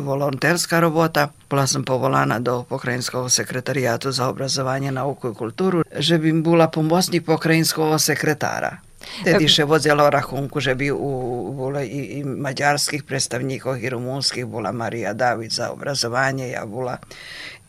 volonterska 0.00 0.80
robota. 0.80 1.28
Bola 1.50 1.66
sam 1.66 1.84
povolana 1.84 2.38
do 2.38 2.62
pokrajinskog 2.62 3.30
sekretarijatu 3.30 4.12
za 4.12 4.28
obrazovanje, 4.28 4.92
nauku 4.92 5.30
i 5.30 5.34
kulturu, 5.34 5.82
že 5.98 6.18
bi 6.18 6.32
bila 6.32 6.68
pomocnik 6.68 7.24
pokrajinskog 7.24 8.00
sekretara. 8.00 8.76
Tedy 9.20 9.44
še 9.44 9.68
vozila 9.68 10.08
rachunku, 10.08 10.56
že 10.64 10.72
by 10.72 10.88
u, 10.88 11.10
bolo 11.52 11.84
i, 11.84 12.18
i 12.18 12.24
maďarských 12.24 13.04
predstavníkov, 13.04 13.76
i 13.76 13.92
rumunských 13.92 14.48
bola 14.48 14.72
Maria 14.72 15.12
David 15.12 15.52
za 15.52 15.68
obrazovanie, 15.68 16.56
ja 16.56 16.64
bola 16.64 16.96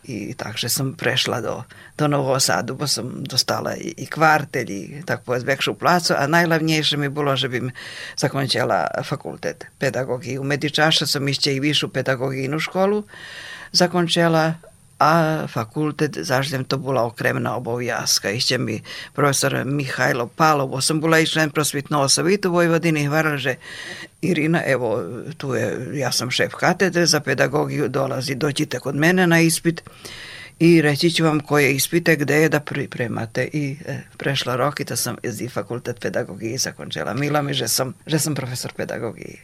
i 0.04 0.36
takže 0.36 0.68
som 0.68 0.92
prešla 0.92 1.40
do, 1.40 1.64
do 1.96 2.04
Nového 2.08 2.36
Sadu, 2.40 2.76
bo 2.76 2.84
som 2.84 3.24
dostala 3.24 3.72
i, 3.76 3.92
i 3.96 4.04
kvartel, 4.04 4.68
i 4.68 4.80
tak 5.00 5.24
povedz 5.24 5.48
väčšiu 5.48 5.72
plácu 5.80 6.12
a 6.12 6.28
najhlavnejšie 6.28 7.00
mi 7.00 7.08
bolo, 7.08 7.32
že 7.32 7.48
bym 7.48 7.72
zakončila 8.20 8.84
fakultet 9.00 9.68
pedagogiju. 9.80 10.44
Medičaša 10.44 11.08
som 11.08 11.24
ešte 11.24 11.56
i 11.56 11.60
vyššiu 11.60 11.88
pedagogijnu 11.88 12.60
školu 12.60 13.08
zakončila 13.72 14.60
a 15.04 15.46
fakultet, 15.48 16.16
zaždem 16.16 16.64
to 16.64 16.78
bola 16.78 17.04
okremna 17.04 17.56
obovjazka. 17.56 18.30
Ešte 18.32 18.58
mi 18.58 18.80
profesor 19.12 19.64
Mihajlo 19.64 20.26
Palov, 20.32 20.72
bo 20.72 20.80
som 20.80 21.00
bola 21.00 21.20
i 21.20 21.28
člen 21.28 21.52
prosvitného 21.52 22.08
sovitu 22.08 22.48
Vojvodiny, 22.48 23.04
hvarala, 23.04 23.36
že 23.36 23.60
Irina, 24.24 24.64
evo, 24.64 25.04
tu 25.36 25.52
je, 25.54 26.00
ja 26.00 26.12
sam 26.12 26.32
šef 26.32 26.56
katedre 26.56 27.04
za 27.06 27.20
pedagogiju, 27.20 27.88
dolazi, 27.88 28.34
dođite 28.34 28.80
kod 28.80 28.96
mene 28.96 29.26
na 29.26 29.40
ispit 29.40 29.82
i 30.58 30.82
reći 30.82 31.10
ću 31.10 31.24
vam 31.24 31.40
koje 31.40 31.74
ispite 31.74 32.16
gde 32.16 32.34
je 32.34 32.48
da 32.48 32.60
pripremate 32.60 33.48
i 33.52 33.76
e, 33.86 34.00
prešla 34.16 34.56
rok 34.56 34.80
i 34.80 34.84
to 34.84 34.96
sam 34.96 35.16
i 35.40 35.48
fakultet 35.48 36.00
pedagogije 36.00 36.58
zakončila. 36.58 37.14
Milo 37.14 37.42
mi, 37.42 37.54
že 37.54 37.68
sam, 37.68 37.94
že 38.06 38.18
sam 38.18 38.34
profesor 38.34 38.72
pedagogije. 38.72 39.36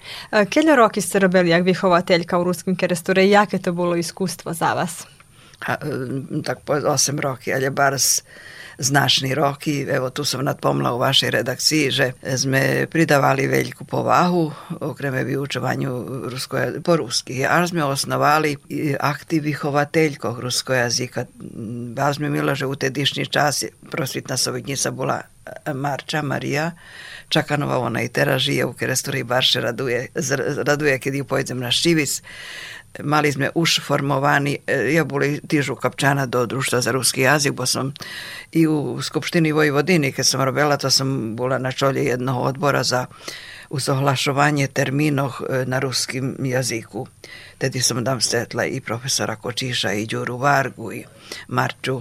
Keljo 0.50 0.76
roki 0.76 1.00
ste 1.00 1.18
robili 1.18 1.50
jak 1.50 1.64
vychovateljka 1.64 2.40
u 2.40 2.44
ruskim 2.44 2.76
keresture 2.76 3.26
i 3.26 3.30
jaké 3.30 3.58
to 3.58 3.72
bolo 3.72 3.96
iskustvo 3.96 4.52
za 4.52 4.72
vas? 4.74 5.06
Mm, 5.68 6.42
tako 6.42 6.72
8 6.72 7.20
roki 7.20 7.52
ali 7.54 7.64
je 7.64 7.70
bars 7.70 8.22
značni 8.80 9.34
roki. 9.34 9.86
Evo 9.90 10.10
tu 10.10 10.24
sam 10.24 10.44
napomla 10.44 10.92
u 10.92 10.98
vašoj 10.98 11.30
redakciji, 11.30 11.90
že 11.90 12.12
sme 12.36 12.86
pridavali 12.90 13.46
veliku 13.46 13.84
povahu 13.84 14.52
okreme 14.80 15.24
vyučovanju 15.24 15.90
ruskoj, 16.30 16.80
po 16.84 16.96
ruski. 16.96 17.44
A 17.46 17.66
sme 17.66 17.84
osnovali 17.84 18.56
e, 18.70 18.96
aktiv 19.00 19.42
vyhovateljkog 19.42 20.38
ruskoj 20.38 20.78
jazika. 20.78 21.24
A 21.98 22.12
sme 22.12 22.30
milo, 22.30 22.54
že 22.54 22.66
u 22.66 22.74
tedišnji 22.74 23.26
čas 23.26 23.64
prosvitna 23.90 24.36
sovjetnica 24.36 24.90
bila 24.90 25.20
e, 25.20 25.74
Marča, 25.74 26.22
Marija 26.22 26.72
Čakanova, 27.28 27.78
ona 27.78 28.02
i 28.02 28.08
teraz 28.08 28.42
žije 28.42 28.64
u 28.64 28.72
Kerestu 28.72 29.16
i 29.16 29.24
baš 29.24 29.52
raduje, 29.52 30.08
raduje 30.66 30.98
kad 30.98 31.14
ju 31.14 31.24
pojedem 31.24 31.60
na 31.60 31.70
Šivic. 31.70 32.22
Mali 32.98 33.30
sme 33.30 33.54
už 33.54 33.86
formovaní, 33.86 34.58
e, 34.66 34.94
ja 34.98 35.06
boli 35.06 35.38
tiež 35.38 35.78
ukapčana 35.78 36.26
do 36.26 36.42
Društva 36.46 36.82
za 36.82 36.90
ruski 36.90 37.22
jazyk, 37.22 37.54
bo 37.54 37.66
som 37.66 37.94
i 38.50 38.66
u 38.66 38.98
Skupštini 38.98 39.54
Vojvodiny, 39.54 40.10
keď 40.10 40.26
som 40.26 40.42
robila, 40.42 40.74
to 40.74 40.90
som 40.90 41.38
bola 41.38 41.62
na 41.62 41.70
čolje 41.70 42.10
jednog 42.10 42.42
odbora 42.42 42.82
za 42.82 43.06
usohlašovanje 43.70 44.66
terminov 44.74 45.38
e, 45.46 45.62
na 45.70 45.78
ruskim 45.78 46.34
jaziku. 46.42 47.06
Tedy 47.60 47.84
som 47.84 48.00
tam 48.00 48.24
stretla 48.24 48.64
i 48.64 48.80
profesora 48.80 49.36
Kočiša, 49.36 49.92
i 49.92 50.06
Đuru 50.08 50.40
Vargu, 50.40 50.92
i 50.92 51.04
Marču 51.48 52.00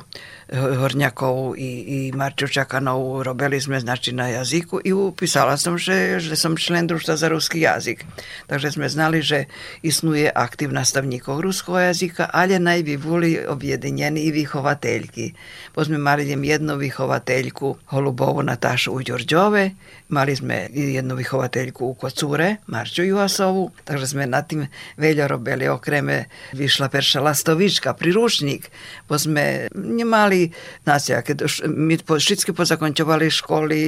Hornjakovu 0.49 1.55
i, 1.57 1.71
i 1.87 2.11
Marču 2.15 2.47
Čakanovu. 2.47 3.23
Robili 3.23 3.61
sme 3.61 3.79
znači 3.79 4.11
na 4.11 4.27
jaziku 4.27 4.79
i 4.83 4.93
upisala 4.93 5.57
sam, 5.57 5.77
že, 5.77 6.19
že 6.19 6.35
som 6.35 6.57
člen 6.57 6.87
društva 6.87 7.15
za 7.15 7.27
ruski 7.27 7.59
jazik. 7.59 8.05
Takže 8.47 8.71
sme 8.71 8.89
znali, 8.89 9.21
že 9.21 9.45
isnuje 9.83 10.31
aktiv 10.31 10.71
nastavníkov 10.71 11.41
ruského 11.43 11.91
jazyka, 11.91 12.31
ale 12.33 12.59
najvi 12.59 12.97
boli 12.97 13.35
objedinjeni 13.47 14.23
i 14.25 14.31
vychovateljki. 14.31 15.33
Bo 15.75 15.83
sme 15.83 15.97
mali 15.97 16.23
jednu 16.23 16.79
vychovateljku 16.79 17.77
Holubovu 17.91 18.41
Natašu 18.41 18.95
u 18.95 19.03
Đorđove, 19.03 19.71
mali 20.09 20.35
sme 20.35 20.71
jednu 20.73 21.15
vychovateljku 21.15 21.85
u 21.85 21.93
Kocure, 21.93 22.55
Marču 22.67 23.03
Juhasovu, 23.03 23.71
takže 23.83 24.07
sme 24.07 24.25
na 24.25 24.41
tim 24.41 24.65
veľa 24.97 25.27
robili 25.27 25.48
okreme 25.71 26.29
vyšla 26.53 26.91
Perša 26.91 27.23
Lastovička, 27.23 27.97
priručnik, 27.97 28.69
bo 29.09 29.17
sme 29.17 29.71
nemali 29.73 30.53
keď 31.25 31.49
my 31.65 31.97
po, 32.05 32.21
všetky 32.21 32.53
pozakončovali 32.53 33.27
školy 33.31 33.79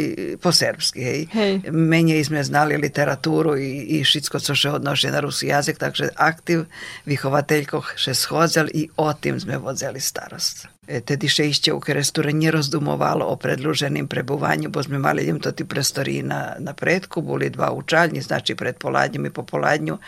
po 0.41 0.49
serbsky, 0.49 1.01
hej. 1.01 1.21
hej. 1.29 1.53
Menej 1.69 2.25
sme 2.25 2.41
znali 2.41 2.79
literatúru 2.79 3.59
i, 3.59 3.99
i 3.99 4.07
všetko, 4.07 4.37
co 4.41 4.51
še 4.57 4.69
odnoši 4.81 5.13
na 5.13 5.19
ruský 5.21 5.53
jazyk, 5.53 5.77
takže 5.77 6.15
aktiv 6.17 6.65
vychovateľkoch 7.05 7.99
še 7.99 8.17
schodzel 8.17 8.71
i 8.73 8.89
o 8.97 9.11
tým 9.13 9.37
sme 9.37 9.61
vodzeli 9.61 9.99
starost. 10.01 10.71
tedішejście 10.99 11.73
Укрестура 11.73 12.31
не 12.31 12.51
роздумувало 12.51 13.31
о 13.31 13.37
предложеним 13.37 14.07
пребуванню, 14.07 14.69
бо 14.69 14.81
ми 14.89 14.99
мали 14.99 15.23
їм 15.23 15.39
тоді 15.39 15.63
просторі 15.63 16.23
на, 16.23 16.55
на 16.59 16.73
предку, 16.73 17.21
були 17.21 17.49
два 17.49 17.69
учальні, 17.69 18.21
значить 18.21 18.57
пред 18.57 18.79
поладнім 18.79 19.25
і 19.25 19.29
пополадню, 19.29 19.99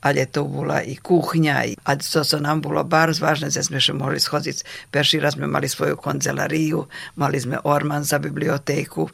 але 0.00 0.26
то 0.26 0.44
була 0.44 0.80
і 0.80 0.96
кухня, 0.96 1.62
і, 1.62 1.78
а 1.84 1.96
то, 1.96 2.24
що 2.24 2.38
нам 2.40 2.60
було 2.60 2.84
бар 2.84 3.12
важне, 3.20 3.50
це 3.50 3.74
ми 3.74 3.80
ще 3.80 3.92
могли 3.92 4.20
сходити. 4.20 4.64
Перший 4.90 5.20
раз 5.20 5.36
ми 5.36 5.46
мали 5.46 5.68
свою 5.68 5.96
канцеларію, 5.96 6.86
мали 7.16 7.40
ми 7.46 7.58
Орман 7.62 8.04
за 8.04 8.18
бібліотеку, 8.18 9.10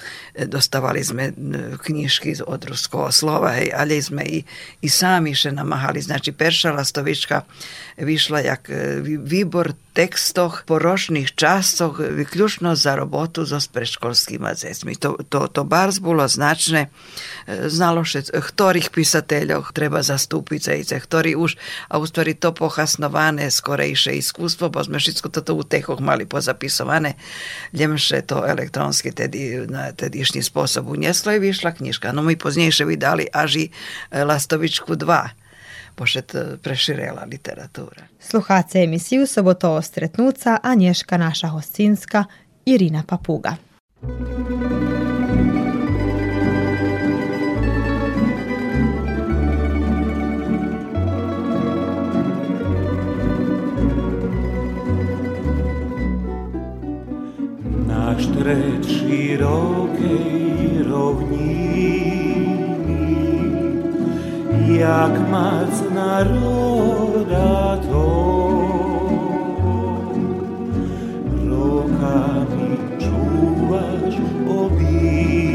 доставали 0.47 1.03
ми 1.15 1.33
книжки 1.85 2.33
від 2.33 2.65
руського 2.65 3.13
слова, 3.13 3.49
hej, 3.49 3.75
але 3.79 4.01
ми 4.11 4.25
і, 4.25 4.45
і 4.81 4.89
самі 4.89 5.35
ще 5.35 5.53
намагали. 5.53 6.01
Значить, 6.01 6.37
перша 6.37 6.73
ластовичка 6.73 7.43
вийшла 7.99 8.41
як 8.41 8.71
вибор 9.05 9.75
tekstoch 9.95 10.67
po 10.67 10.79
rocznych 10.79 11.35
czasach 11.35 11.97
wyklučno 11.97 12.77
za 12.77 12.97
robotu 12.97 13.47
z 13.47 13.69
predškolskima 13.69 14.55
dzecmi. 14.55 14.97
To, 14.97 15.17
to, 15.29 15.49
to 15.49 15.65
bardzo 15.65 16.01
było 16.01 16.29
znaczne. 16.29 16.87
Znalo 17.67 18.05
się, 18.05 18.23
których 18.23 18.91
pisateljach 18.91 19.73
treba 19.73 20.03
zastupiti 20.03 20.83
za 20.83 21.01
których 21.01 21.33
już, 21.33 21.57
a 21.89 21.99
u 21.99 22.07
to 22.41 22.53
pohasnowane 22.53 23.51
skorejsze 23.51 24.15
iskustvo, 24.15 24.71
bo 24.71 24.85
sme 24.85 24.99
všetko 24.99 25.29
toto 25.31 25.55
u 25.55 25.65
tehoch 25.65 26.01
mali 26.01 26.27
pozapisovane, 26.27 27.15
ljemše 27.73 28.23
to 28.23 28.49
elektronski 28.49 29.13
tedi, 29.13 29.67
na 29.69 29.93
tedišnji 29.93 30.43
sposob 30.43 30.89
uneslo 30.89 31.33
i 31.33 31.39
višla 31.39 31.71
knjiška. 31.73 32.13
No 32.13 32.23
mi 32.23 32.37
poznije 32.37 32.87
vidali 32.87 33.27
Aži 33.33 33.69
e, 34.11 34.25
Lastovičku 34.25 34.97
2 34.97 35.44
pošet 35.95 36.35
preširela 36.63 37.25
literatura. 37.31 38.03
Sluhace 38.21 38.79
emisiju 38.83 39.27
Sobotovo 39.27 39.83
stretnuca 39.83 40.59
Anješka 40.63 41.17
naša 41.17 41.49
hostinska 41.49 42.25
Irina 42.67 43.03
Papuga. 43.07 43.57
Naš 57.87 58.25
tret 58.39 58.87
široke 58.89 60.45
rovniny 60.91 61.63
jak 64.68 65.29
mac 65.31 65.83
naroda 65.94 67.77
to. 67.90 68.11
Rokami 71.48 72.77
čuvaš 72.98 74.14
običaj 74.48 75.55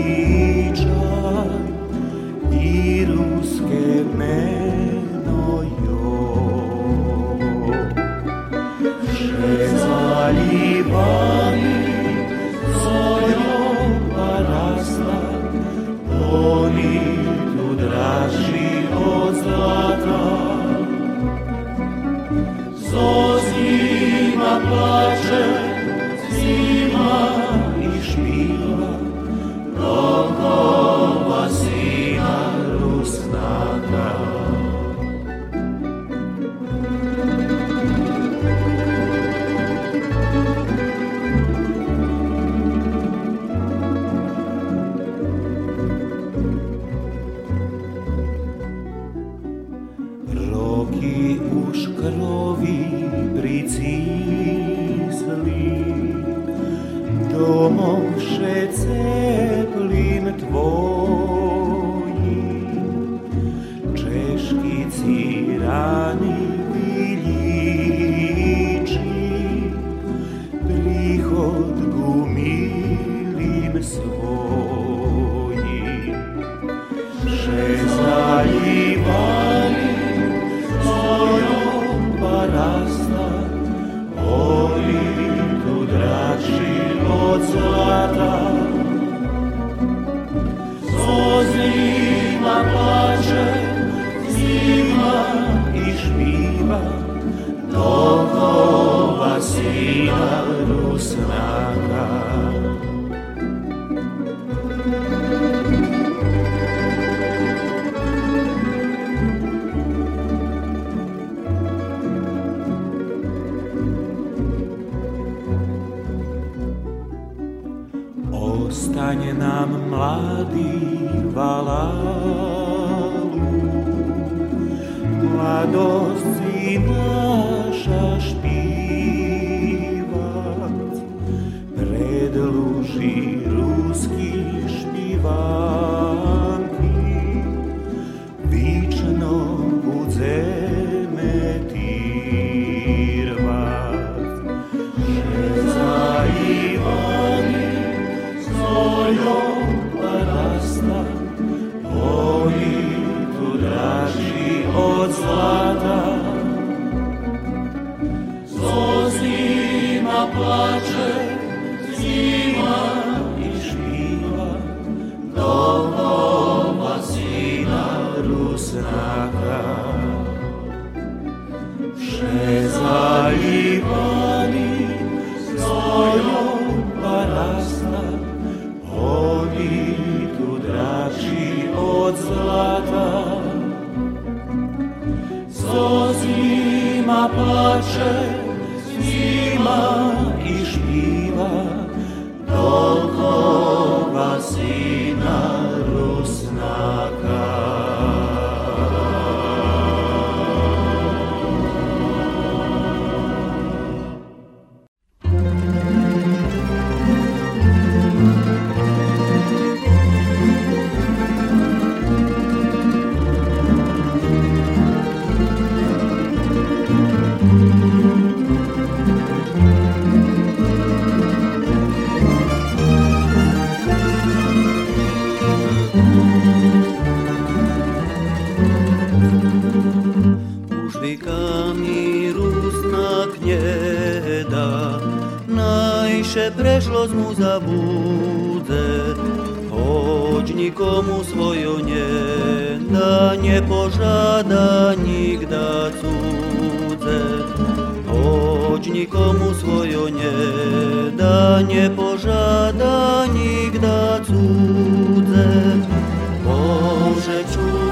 i 2.62 3.06
ruske 3.06 4.04
meno 4.18 5.64
jo. 5.86 6.12
Zalivani 9.82 11.49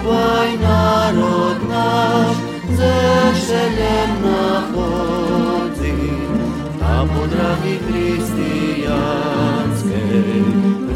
Waj 0.07 0.51
naród 0.59 1.59
nasz 1.69 2.37
ze 2.77 2.95
szelem 3.45 4.11
nachodzi. 4.27 5.97
Na 6.81 6.95
podragi 7.05 7.75
chrystijańskiej 7.85 10.43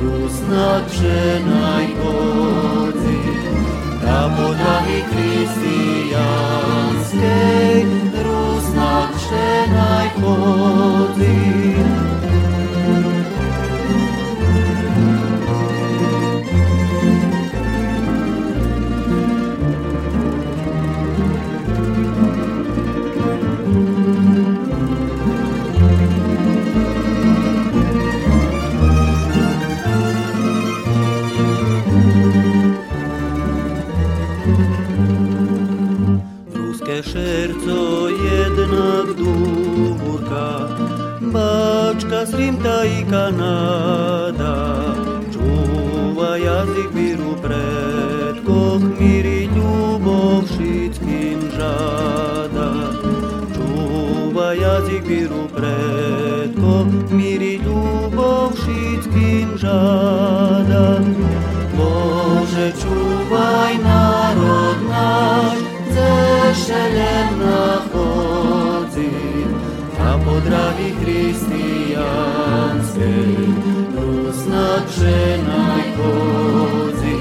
Rus 0.02 0.36
nad 0.50 0.84
przenajgodzi 0.92 3.20
na 4.06 4.20
podragi 4.30 5.00
chrystijańskiej 5.12 7.86
Rus 8.26 8.66
šerco 37.12 38.08
jednak 38.08 39.12
dúrka, 39.20 40.72
Bačka, 41.20 42.24
Srimta 42.24 42.88
i 42.88 43.04
Kanada, 43.04 44.56
čúva 45.28 46.40
jazyk 46.40 46.88
víru 46.96 47.36
predkoch, 47.44 48.80
míri 48.96 49.52
ľubov 49.52 50.48
všetkým 50.56 51.52
žáda. 51.52 52.96
Čúva 53.60 54.56
jazyk 54.56 55.04
víru 55.04 55.52
predkoch, 55.52 57.12
míri 57.12 57.60
ľubov 57.60 58.56
všetkým 58.56 59.60
žáda. 59.60 61.04
Zešelem 66.72 67.28
nachodzi, 67.40 69.12
a 70.00 70.20
po 70.26 70.40
dragi 70.40 70.96
hristijanskej, 71.02 73.36
rusnat 73.96 74.84
ženaj 75.00 75.84
chodzi. 75.98 77.16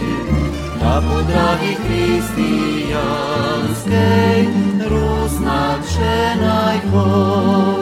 A 0.82 1.00
po 1.00 1.22
dragi 1.22 1.76
hristijanskej, 1.84 4.46
rusnat 4.90 5.80
ženaj 5.94 6.78
chodzi. 6.92 7.79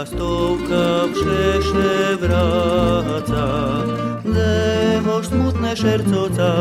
Piastovka 0.00 1.12
vše 1.12 2.16
vraca, 2.24 3.48
nemož 4.24 5.28
smutné 5.28 5.76
šercoca. 5.76 6.52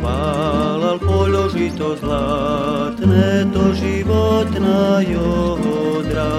Palal 0.00 0.96
polo 0.96 1.52
to 1.76 1.92
zlatné, 2.00 3.52
to 3.52 3.64
životná 3.76 5.04
jodra. 5.12 6.32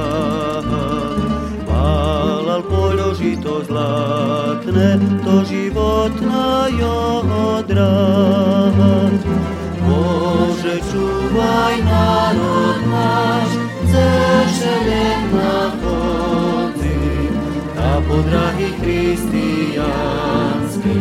Palal 1.70 2.66
polo 2.66 3.14
žito 3.14 3.62
zlatné, 3.70 4.98
to 4.98 5.46
životná 5.46 6.74
jodra. 6.74 7.94
Bože, 9.86 10.82
čúvaj 10.90 11.76
na 11.86 12.34
nás, 12.34 12.49
християнські, 19.10 21.00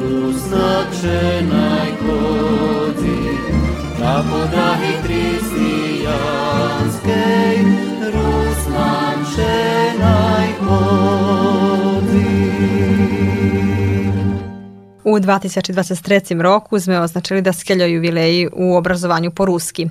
русна 0.00 0.86
пшена 0.90 1.84
й 1.84 1.92
плоді, 1.92 3.38
та 3.98 4.24
подраги 4.30 4.92
християнське. 5.02 6.12
U 15.12 15.18
2023 15.18 16.40
roku 16.40 16.80
sme 16.80 17.00
označili 17.00 17.42
da 17.42 17.52
skeljo 17.52 17.86
jubileji 17.86 18.48
u 18.52 18.76
obrazovanju 18.76 19.30
po 19.30 19.44
ruski. 19.44 19.86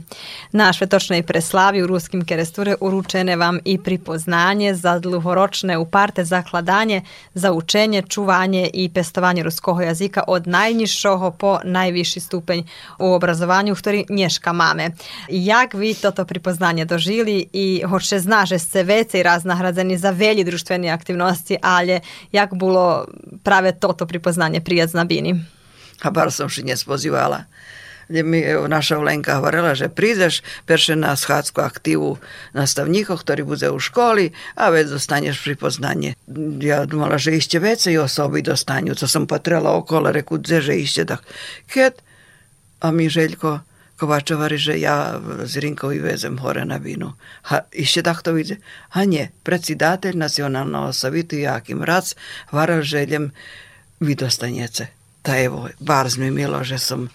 Na 0.51 0.73
švetočnoj 0.73 1.23
preslavi 1.23 1.83
u 1.83 1.87
ruskim 1.87 2.25
keresture 2.25 2.75
uručene 2.79 3.35
vam 3.35 3.59
i 3.65 3.77
pripoznanje 3.77 4.73
za 4.75 4.99
dlugoročne 4.99 5.77
uparte 5.77 6.23
zakladanje 6.23 7.01
za 7.33 7.51
učenje, 7.51 8.01
čuvanje 8.01 8.69
i 8.73 8.89
pestovanje 8.89 9.43
ruskog 9.43 9.81
jazika 9.81 10.23
od 10.27 10.47
najnižšoho 10.47 11.31
po 11.31 11.59
najviši 11.63 12.19
stupenj 12.19 12.63
u 12.99 13.13
obrazovanju, 13.13 13.75
ktorý 13.75 14.05
nješka 14.09 14.53
mame. 14.53 14.89
Jak 15.29 15.73
vi 15.73 15.93
toto 15.93 16.25
pripoznanje 16.25 16.85
dožili 16.85 17.45
i 17.53 17.83
hoće 17.89 18.19
zna, 18.19 18.45
že 18.45 18.59
ste 18.59 18.83
vece 18.83 19.23
raz 19.23 19.45
nahradzeni 19.45 19.97
za 19.97 20.09
velji 20.09 20.43
društveni 20.43 20.89
aktivnosti, 20.89 21.57
ali 21.61 21.99
jak 22.31 22.53
bilo 22.53 23.05
prave 23.43 23.71
toto 23.71 24.05
pripoznanje 24.05 24.61
prijac 24.61 24.91
na 25.10 25.10
bini? 25.10 25.34
A 26.04 26.12
bar 26.12 26.28
som 26.28 26.52
si 26.52 26.60
nespozývala. 26.60 27.48
Kde 28.06 28.22
mi 28.22 28.38
evo, 28.38 28.70
naša 28.70 29.02
Lenka 29.02 29.42
hovorila, 29.42 29.74
že 29.74 29.90
prídeš 29.90 30.46
perše 30.62 30.94
na 30.94 31.18
schádzku 31.18 31.58
aktívu 31.58 32.22
nastavníkov, 32.54 33.26
ktorí 33.26 33.42
bude 33.42 33.66
u 33.66 33.82
školi 33.82 34.30
a 34.54 34.70
vec 34.70 34.86
dostaneš 34.86 35.42
pripoznanie. 35.42 36.14
Ja 36.62 36.86
думала, 36.86 37.18
že 37.18 37.34
ešte 37.34 37.58
veci 37.58 37.98
osoby 37.98 38.46
dostanú, 38.46 38.94
co 38.94 39.10
som 39.10 39.26
patrela 39.26 39.74
okolo, 39.74 40.14
reku, 40.14 40.38
dze, 40.38 40.62
že 40.62 40.78
ešte 40.78 41.02
tak. 41.02 41.26
Keď? 41.66 41.98
A 42.86 42.94
mi 42.94 43.10
Željko 43.10 43.66
Kovačovari, 43.96 44.60
že 44.60 44.76
ja 44.76 45.16
z 45.48 45.56
Rinkovi 45.56 45.98
vezem 46.04 46.36
hore 46.38 46.68
na 46.68 46.76
vinu. 46.76 47.16
Ha, 47.48 47.64
ešte 47.72 48.04
takto 48.04 48.36
vidie? 48.36 48.60
A 48.92 49.08
nie, 49.08 49.32
predsidatelj 49.40 50.14
nacionalного 50.20 50.92
savitu 50.92 51.40
Jakim 51.40 51.80
Rac 51.80 52.12
varal 52.52 52.84
željem 52.84 53.32
vi 53.98 54.12
Ta 55.21 55.37
evo, 55.37 55.69
bar 55.79 56.09
mi 56.17 56.31
milo, 56.31 56.63
že 56.63 56.77
som 56.77 57.09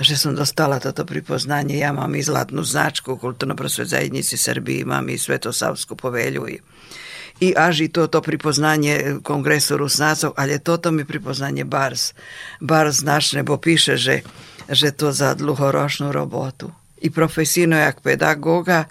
že 0.00 0.16
som 0.16 0.32
dostala 0.32 0.80
toto 0.80 1.04
pripoznanie. 1.04 1.84
Ja 1.84 1.92
mám 1.92 2.16
i 2.16 2.24
zlatnú 2.24 2.64
značku 2.64 3.20
kulturno 3.20 3.52
prosvet 3.52 3.92
zajednici 3.92 4.40
Srbiji, 4.40 4.88
mám 4.88 5.04
i 5.12 5.20
Svetosavsku 5.20 6.00
povelju 6.00 6.48
i 6.48 6.56
i 7.42 7.58
až 7.58 7.80
i 7.80 7.88
toto 7.90 8.22
pripoznanie 8.22 9.18
kongresu 9.18 9.74
Rusnácov, 9.74 10.38
ale 10.38 10.62
toto 10.62 10.94
mi 10.94 11.02
pripoznanie 11.02 11.66
Bars. 11.66 12.14
Bars 12.62 13.02
naš, 13.02 13.34
nebo 13.34 13.58
píše, 13.58 13.98
že, 13.98 14.22
že 14.70 14.94
to 14.94 15.10
za 15.10 15.34
dlhoročnú 15.34 16.14
robotu. 16.14 16.70
I 17.02 17.10
profesijno 17.10 17.74
jak 17.74 17.98
pedagoga, 17.98 18.86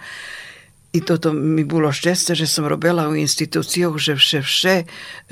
i 0.92 1.00
toto 1.00 1.32
mi 1.32 1.64
bilo 1.64 1.88
šťastie, 1.88 2.36
že 2.36 2.44
som 2.44 2.68
robila 2.68 3.08
u 3.08 3.16
institucijách, 3.16 3.96
že 3.96 4.12
vše, 4.12 4.40
vše 4.44 4.74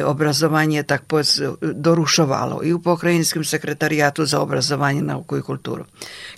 obrazovanie 0.00 0.80
tak 0.88 1.04
povedz, 1.04 1.60
dorušovalo. 1.60 2.64
I 2.64 2.72
u 2.72 2.80
pokrajinskom 2.80 3.44
sekretariatu 3.44 4.24
za 4.24 4.40
obrazovanie, 4.40 5.04
nauku 5.04 5.36
i 5.36 5.44
kulturu. 5.44 5.84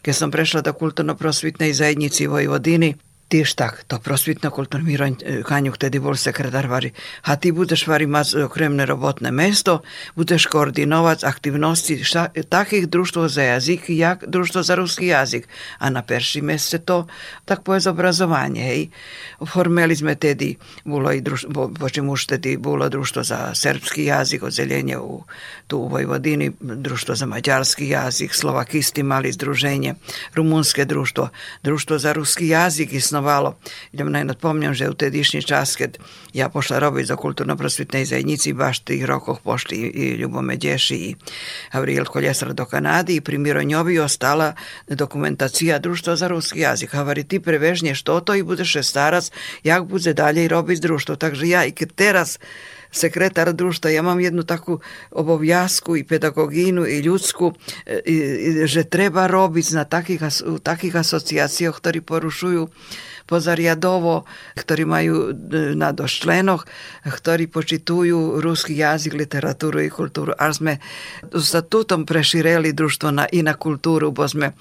Keď 0.02 0.14
som 0.14 0.34
prešla 0.34 0.66
do 0.66 0.74
kulturno-prosvitnej 0.74 1.70
zajednici 1.70 2.26
Vojvodiny, 2.26 2.98
Tiež 3.32 3.56
tak, 3.56 3.88
to 3.88 3.96
prosvitno 3.96 4.52
kultúrne 4.52 4.84
Miroň 4.84 5.40
Kaňuk 5.48 5.80
tedy 5.80 5.96
bol 5.96 6.20
sekretár 6.20 6.68
varí. 6.68 6.92
A 7.24 7.40
ty 7.40 7.48
budeš 7.48 7.88
varí 7.88 8.04
mať 8.04 8.44
okremné 8.44 8.84
robotné 8.84 9.32
mesto, 9.32 9.80
budeš 10.12 10.52
koordinovať 10.52 11.24
aktivnosti 11.24 11.96
takých 12.52 12.92
družstv 12.92 13.32
za 13.32 13.56
jazyk, 13.56 13.88
jak 13.88 14.28
družstvo 14.28 14.60
za 14.60 14.76
ruský 14.76 15.16
jazyk. 15.16 15.48
A 15.80 15.88
na 15.88 16.04
perší 16.04 16.44
meste 16.44 16.76
to, 16.84 17.08
tak 17.48 17.64
povedz 17.64 17.88
obrazovanie, 17.88 18.60
hej. 18.60 18.82
Formeli 19.40 19.96
sme 19.96 20.12
tedy, 20.20 20.60
bolo 20.84 21.08
i 21.08 21.24
družstvo, 21.24 21.72
počím 21.72 22.12
už 22.12 22.36
tedy 22.36 22.60
bolo 22.60 22.84
družstvo 22.92 23.24
za 23.24 23.56
serbský 23.56 24.12
jazyk, 24.12 24.44
odzelenie 24.44 25.00
u, 25.00 25.24
tu 25.72 25.80
u 25.80 25.88
Vojvodini, 25.88 26.52
družstvo 26.60 27.16
za 27.16 27.24
maďarský 27.24 27.96
jazyk, 27.96 28.36
slovakisti 28.36 29.00
mali 29.00 29.32
združenje, 29.32 29.96
rumunské 30.36 30.84
družstvo, 30.84 31.32
družstvo 31.64 31.96
za 31.96 32.12
ruský 32.12 32.52
jazyk, 32.52 32.92
osnovalo. 33.22 33.54
Idem 33.94 34.10
naj 34.10 34.24
nadpomňam, 34.34 34.74
že 34.74 34.90
v 34.90 34.98
tedišnji 34.98 35.46
čas, 35.46 35.78
keď 35.78 36.02
ja 36.34 36.50
pošla 36.50 36.82
robiť 36.82 37.14
za 37.14 37.16
kulturno-prosvitnej 37.16 38.02
zajednici, 38.02 38.50
baš 38.50 38.82
tých 38.82 39.06
rokoch 39.06 39.38
pošli 39.38 39.78
i 39.78 40.04
Ljubome 40.18 40.58
Dješi 40.58 40.96
i 40.98 41.14
Gavril 41.70 42.04
Koljesar 42.04 42.50
do 42.50 42.66
Kanady 42.66 43.22
i 43.22 43.24
pri 43.24 43.38
Mironjovi 43.38 44.02
ostala 44.02 44.58
dokumentacija 44.90 45.78
društva 45.78 46.16
za 46.18 46.26
ruski 46.26 46.66
jazik. 46.66 46.90
Havari 46.90 47.22
ti 47.22 47.38
prevežnješ 47.38 48.02
toto 48.02 48.34
i 48.34 48.42
budeš 48.42 48.82
starac, 48.82 49.30
jak 49.62 49.86
bude 49.86 50.14
dalje 50.14 50.44
i 50.44 50.50
robiť 50.50 50.82
društvo. 50.82 51.14
Takže 51.16 51.46
ja 51.46 51.62
i 51.62 51.72
teraz 51.72 52.42
sekretar 52.92 53.56
društva, 53.56 53.88
ja 53.88 54.04
mám 54.04 54.20
jednu 54.20 54.44
takú 54.44 54.84
obovjazku 55.10 55.96
i 55.96 56.04
pedagogínu 56.04 56.84
i 56.84 57.00
ľudsku, 57.00 57.56
i, 57.88 58.12
i, 58.12 58.48
že 58.68 58.84
treba 58.84 59.24
robiť 59.24 59.66
na 59.72 59.88
takých, 59.88 60.44
takých 60.60 60.94
asociáciách, 61.00 61.72
ktorí 61.72 62.04
porušujú 62.04 62.68
pozariadovo, 63.26 64.24
ktorí 64.58 64.82
majú 64.84 65.30
e, 65.30 65.76
na 65.78 65.90
došlenoch, 65.94 66.66
ktorí 67.04 67.48
počitujú 67.48 68.42
ruský 68.42 68.78
jazyk, 68.78 69.14
literatúru 69.16 69.82
i 69.82 69.90
kultúru. 69.90 70.34
Až 70.36 70.62
sme 70.62 70.72
statutom 71.32 72.04
prešireli 72.04 72.74
društvo 72.74 73.08
na 73.10 73.24
i 73.30 73.42
na 73.42 73.54
kultúru, 73.56 74.10
bo 74.10 74.26
sme 74.26 74.54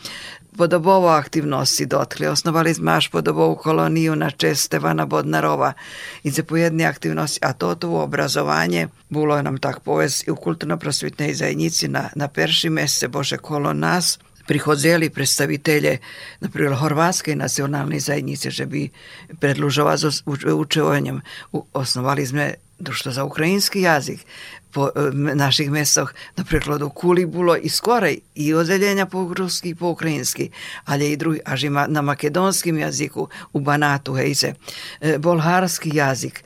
podobovo 0.52 1.10
aktivnosti 1.15 1.88
dotkli. 1.88 2.28
Osnovali 2.28 2.76
sme 2.76 3.00
až 3.00 3.08
podobovú 3.08 3.56
koloniju 3.56 4.15
na 4.19 4.30
čest 4.32 4.67
Stevana 4.67 5.08
Bodnarova. 5.08 5.80
Ide 6.28 6.43
po 6.43 6.60
jednej 6.60 6.88
aktivnosti, 6.91 7.39
a 7.39 7.56
toto 7.56 7.88
obrazovanje 8.04 8.91
bolo 9.08 9.39
nam 9.39 9.58
tak 9.58 9.80
povesti 9.80 10.28
u 10.32 10.36
kulturno-prosvitnej 10.36 11.32
zajednici 11.32 11.88
na, 11.88 12.12
na 12.15 12.28
perši 12.28 12.67
mesece 12.67 13.08
Bože 13.08 13.39
kolo 13.39 13.71
nas, 13.71 14.19
prichodzeli 14.52 15.08
predstavitelje, 15.08 16.04
napríklad 16.44 16.76
Horvátskej 16.76 17.40
nacionálnej 17.40 18.04
zajednice, 18.04 18.52
že 18.52 18.68
by 18.68 18.92
predlužovať 19.40 19.98
s 20.12 20.28
učovanjem. 20.44 21.24
Osnovali 21.72 22.28
sme 22.28 22.60
društvo 22.76 23.12
za 23.16 23.24
ukrajinski 23.24 23.88
jazik 23.88 24.28
po 24.76 24.92
e, 24.92 25.12
naših 25.16 25.72
mestoch, 25.72 26.12
napríklad 26.36 26.84
u 26.84 26.90
Kuli 26.90 27.26
bilo 27.26 27.56
i 27.56 27.70
skorej 27.70 28.20
i 28.36 28.54
odeljenja 28.54 29.06
po 29.06 29.24
ruski 29.24 29.70
i 29.70 29.76
po 29.76 29.96
ukrajinski, 29.96 30.50
ali 30.86 31.12
i 31.12 31.18
drugi, 31.18 31.40
až 31.46 31.72
na 31.88 32.02
makedonskim 32.02 32.78
jaziku 32.78 33.30
u 33.54 33.60
Banatu, 33.60 34.20
hejse, 34.20 34.54
e, 35.00 35.18
bolharski 35.18 35.96
jazik 35.96 36.44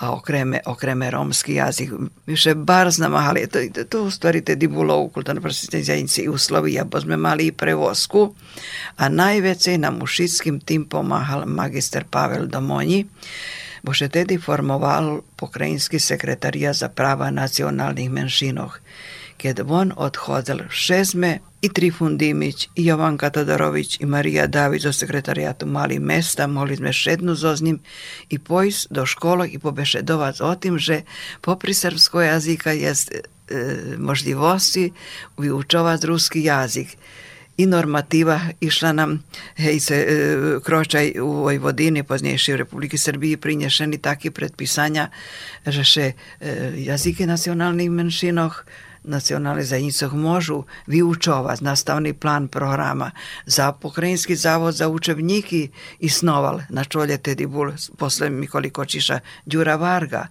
a 0.00 0.12
окреме, 0.14 0.60
окреме 0.66 1.10
ромски 1.10 1.56
јазик. 1.58 1.90
Беше 2.26 2.54
бар 2.54 2.90
знамагали, 2.90 3.46
тоа 3.90 4.10
стварите 4.14 4.54
ти 4.56 4.68
било 4.70 4.94
окултно 5.02 5.42
преситенцијаници 5.42 6.22
и 6.22 6.28
услови, 6.30 6.78
бо 6.86 7.00
сме 7.00 7.16
мали 7.16 7.48
и 7.50 7.52
превозку, 7.52 8.34
а 8.96 9.10
највеќе 9.10 9.76
на 9.76 9.90
мушицким 9.90 10.60
тим 10.60 10.86
помагал 10.86 11.46
магистер 11.46 12.06
Павел 12.10 12.46
Домоњи, 12.46 13.06
бо 13.82 13.92
ше 13.92 14.08
теди 14.08 14.38
формовал 14.38 15.22
покрајински 15.36 15.98
секретарија 15.98 16.70
за 16.70 16.88
права 16.88 17.30
националних 17.34 18.10
меншинох. 18.10 18.78
Pokrajinski 19.38 19.64
sekretarija 19.64 19.64
za 19.64 19.64
prava 19.64 19.68
nacionalnih 19.68 19.68
menšinoh. 19.68 19.68
Keď 19.68 19.70
on 19.70 19.92
odchodil, 19.96 20.58
šesme 20.70 21.38
i 21.62 21.68
Trifun 21.68 22.18
Dimić, 22.18 22.68
i 22.74 22.86
Jovanka 22.86 23.30
Todorović, 23.30 24.00
i 24.00 24.06
Marija 24.06 24.46
David 24.46 24.82
zo 24.82 24.92
sekretarijatu 24.92 25.66
Mali 25.66 25.98
mesta, 25.98 26.46
mogli 26.46 26.76
sme 26.76 26.92
šednu 26.92 27.34
zo 27.34 27.56
s 27.56 27.62
njim 27.62 27.80
i 28.28 28.38
pojsť 28.38 28.86
do 28.90 29.06
škole 29.06 29.48
i 29.48 29.58
pobešedovať 29.58 30.40
o 30.42 30.54
tim, 30.54 30.78
že 30.78 31.02
popri 31.40 31.74
srpskog 31.74 32.22
jazika 32.22 32.72
jest 32.72 33.12
e, 33.12 33.22
možljivosti 33.98 34.92
vyučovať 35.38 36.04
ruski 36.04 36.42
jazik 36.42 36.98
i 37.58 37.66
normativa 37.66 38.40
išla 38.60 38.92
nam 38.92 39.22
hej 39.56 39.80
se 39.80 39.94
e, 39.94 40.06
kročaj 40.64 41.20
u 41.20 41.32
Vojvodini, 41.32 42.02
poznejšie 42.02 42.54
v 42.54 42.58
Republike 42.58 42.98
Srbiji 42.98 43.36
prinješeni 43.36 43.98
taki 43.98 44.30
predpisanja, 44.30 45.08
že 45.66 45.84
še 45.84 46.06
e, 46.06 46.14
jazike 46.86 47.26
nacionalnih 47.26 47.90
menšinoh 47.90 48.62
nacionalnih 49.04 49.66
zajednicah 49.66 50.12
môžu 50.14 50.66
vyučovať 50.90 51.62
nastavný 51.62 52.14
plán 52.14 52.48
programa. 52.48 53.14
Za 53.46 53.74
pokrajinski 53.76 54.34
zavod 54.34 54.74
za 54.74 54.90
učebníky 54.90 55.70
isnoval 56.02 56.66
na 56.72 56.82
čole 56.82 57.18
tedy 57.18 57.46
bol 57.46 57.74
posle 57.94 58.30
Mikoli 58.30 58.72
Kočiša 58.72 59.46
Ďura 59.46 59.76
Varga 59.76 60.30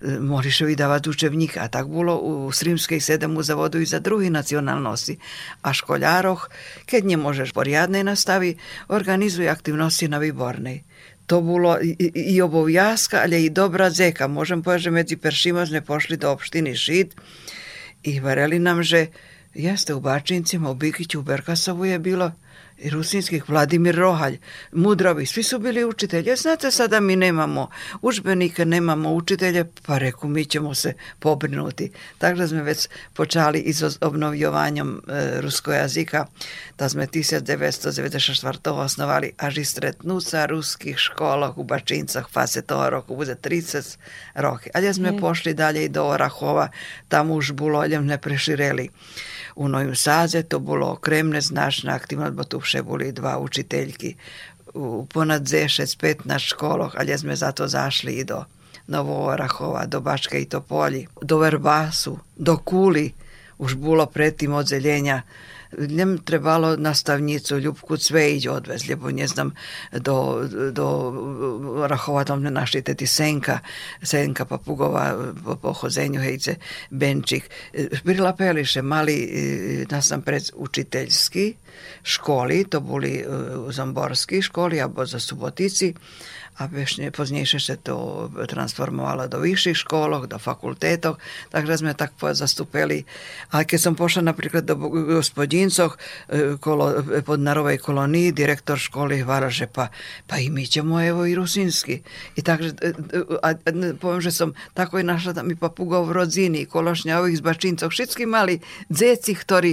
mohli 0.00 0.48
še 0.48 0.64
vydávať 0.64 1.12
učebník 1.12 1.60
a 1.60 1.68
tak 1.68 1.84
bolo 1.84 2.16
u 2.16 2.32
Srímskej 2.48 3.04
sedemu 3.04 3.44
zavodu 3.44 3.76
i 3.76 3.84
za 3.84 4.00
druhé 4.00 4.32
nacionalnosti. 4.32 5.20
A 5.60 5.76
školároch, 5.76 6.48
keď 6.88 7.04
nemôžeš 7.04 7.52
poriadnej 7.52 8.00
nastavi, 8.00 8.56
organizuje 8.88 9.52
aktivnosti 9.52 10.08
na 10.08 10.16
výbornej 10.16 10.88
to 11.30 11.46
bolo 11.46 11.78
i, 11.78 11.94
i 12.34 12.42
obovjazka, 12.42 13.22
ali 13.22 13.46
i 13.46 13.54
dobra 13.54 13.86
zeka. 13.86 14.26
Môžem 14.26 14.66
povedať, 14.66 14.90
že 14.90 14.90
medzi 14.90 15.14
peršima 15.14 15.62
sme 15.62 15.78
pošli 15.78 16.18
do 16.18 16.26
opštiny 16.34 16.74
Šid 16.74 17.14
i 18.02 18.20
vareli 18.20 18.58
nam, 18.58 18.82
že 18.82 19.06
jeste 19.54 19.94
u 19.94 20.00
Bačincima, 20.00 20.70
u 20.70 20.74
Bikiću, 20.74 21.20
u 21.20 21.22
Berkasovu 21.22 21.84
je 21.84 21.98
bilo 21.98 22.32
rusinskih 22.88 23.48
Vladimir 23.48 23.94
Rohalj, 23.94 24.38
Mudrovi, 24.72 25.26
svi 25.26 25.42
su 25.42 25.58
bili 25.58 25.84
učitelji. 25.84 26.36
Znate 26.36 26.70
sada 26.70 27.00
mi 27.00 27.16
nemamo 27.16 27.68
učbenike, 28.02 28.64
nemamo 28.64 29.12
učitelje, 29.12 29.64
pa 29.86 29.98
reku 29.98 30.28
mi 30.28 30.44
ćemo 30.44 30.74
se 30.74 30.94
pobrinuti. 31.18 31.90
Tako 32.18 32.46
smo 32.46 32.62
već 32.62 32.88
počali 33.14 33.60
i 33.60 33.72
s 33.72 33.98
obnovljovanjem 34.00 35.00
e, 35.08 35.40
ruskog 35.40 35.74
jazika, 35.74 36.26
da 36.78 36.88
smo 36.88 37.02
1994. 37.02 38.70
osnovali 38.70 39.32
ažistretnuca 39.38 40.46
ruskih 40.46 40.98
škola 40.98 41.54
u 41.56 41.64
Bačincah, 41.64 42.24
pa 42.32 42.46
se 42.46 42.62
to 42.62 42.90
roku 42.90 43.16
bude 43.16 43.34
30 43.34 43.98
roki. 44.34 44.70
Ali 44.74 44.94
smo 44.94 45.12
mm. 45.12 45.16
pošli 45.16 45.54
dalje 45.54 45.84
i 45.84 45.88
do 45.88 46.04
Orahova, 46.04 46.68
tamo 47.08 47.34
už 47.34 47.52
buloljem 47.52 48.06
ne 48.06 48.18
prešireli 48.18 48.88
u 49.56 49.68
Novim 49.68 49.96
Saze, 49.96 50.42
to 50.42 50.58
bolo 50.58 50.96
kremne 50.96 51.40
značná 51.40 51.94
aktivnosť, 51.94 52.34
bo 52.34 52.44
tu 52.44 52.60
vše 52.70 52.86
boli 52.86 53.10
dva 53.10 53.42
učiteľky 53.42 54.14
u 54.78 55.02
ponad 55.10 55.42
15 55.42 56.22
školoch, 56.54 56.94
ale 56.94 57.18
sme 57.18 57.34
za 57.34 57.50
to 57.50 57.66
zašli 57.66 58.22
i 58.22 58.24
do 58.24 58.46
Novorachova, 58.86 59.90
do 59.90 59.98
Bačke 59.98 60.38
i 60.38 60.46
Topolji, 60.46 61.10
do 61.18 61.42
Verbasu, 61.42 62.14
do 62.38 62.54
Kuli, 62.62 63.10
už 63.58 63.74
bolo 63.74 64.06
predtým 64.06 64.54
odzeljenja 64.54 65.26
Njem 65.78 66.18
trebalo 66.18 66.76
nastavnicu 66.76 67.58
Ljubku 67.58 67.96
Cvejić 67.96 68.46
odvez, 68.46 68.88
lebo 68.88 69.10
ne 69.10 69.26
znam, 69.26 69.54
do, 69.92 70.48
do 70.72 71.12
Rahova 71.86 72.24
tam 72.24 72.42
ne 72.42 72.50
našli 72.50 72.82
teti 72.82 73.06
Senka, 73.06 73.58
Senka 74.02 74.44
Papugova 74.44 75.32
po 75.44 75.56
pohozenju 75.56 76.20
Hejce 76.20 76.54
Benčik. 76.90 77.50
Prilapeliše 78.04 78.82
mali, 78.82 79.28
nas 79.90 80.06
sam 80.06 80.22
pred 80.22 80.50
učiteljski 80.54 81.54
školi, 82.02 82.64
to 82.64 82.80
boli 82.80 83.24
u 83.66 83.72
Zamborski 83.72 84.42
školi, 84.42 84.80
abo 84.80 85.06
za 85.06 85.20
Subotici, 85.20 85.94
a 86.58 86.68
poznejšie 87.14 87.60
sa 87.60 87.76
to 87.80 88.28
transformovalo 88.48 89.30
do 89.30 89.40
vyšších 89.40 89.86
škôlok, 89.86 90.28
do 90.28 90.36
fakultétok, 90.36 91.16
takže 91.48 91.94
tak 91.96 92.12
zastúpili. 92.20 93.08
A 93.54 93.64
keď 93.64 93.78
som 93.80 93.94
pošla 93.96 94.28
napríklad 94.28 94.68
do 94.68 94.76
gospodincoch 95.20 95.96
e, 96.28 96.60
kolo, 96.60 97.00
e, 97.00 97.24
pod 97.24 97.40
Narovej 97.40 97.80
kolonii, 97.80 98.36
direktor 98.36 98.76
školy 98.76 99.24
hvala, 99.24 99.48
že 99.48 99.72
pa, 99.72 99.88
pa 100.28 100.36
i 100.36 100.52
my 100.52 100.64
ćemo 100.68 101.00
evo 101.00 101.24
i 101.24 101.32
rusinski. 101.32 102.04
I 102.36 102.40
takže, 102.44 102.76
e, 102.76 102.92
a, 103.40 103.56
poviem, 103.96 104.20
že 104.20 104.32
som 104.34 104.52
tako 104.76 105.00
i 105.00 105.06
našla 105.06 105.40
tam 105.40 105.48
i 105.48 105.56
papugov 105.56 106.12
v 106.12 106.16
rodzini, 106.20 106.68
kološnja 106.68 107.24
ovih 107.24 107.40
zbačincov, 107.40 107.88
všetky 107.88 108.28
mali 108.28 108.60
dzeci, 108.92 109.32
ktorí 109.32 109.72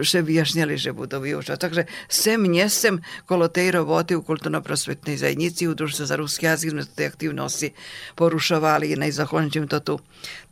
še 0.00 0.24
vyjašnjali, 0.24 0.80
že 0.80 0.96
budú 0.96 1.20
vyučať. 1.20 1.56
Takže 1.60 1.82
sem, 2.08 2.40
nesem, 2.48 3.04
kolo 3.28 3.52
tej 3.52 3.76
roboty 3.76 4.16
u 4.16 4.24
kulturno-prosvetnej 4.24 5.20
zajednici, 5.20 5.68
u 5.68 5.76
sa 5.96 6.04
za 6.04 6.20
ruský 6.20 6.52
jazyk 6.52 6.76
sme 6.76 6.82
tie 6.84 7.08
aktivnosti 7.08 7.68
porušovali, 8.20 8.92
najzahľadňujem 9.00 9.66
to 9.72 9.78
tu. 9.80 9.94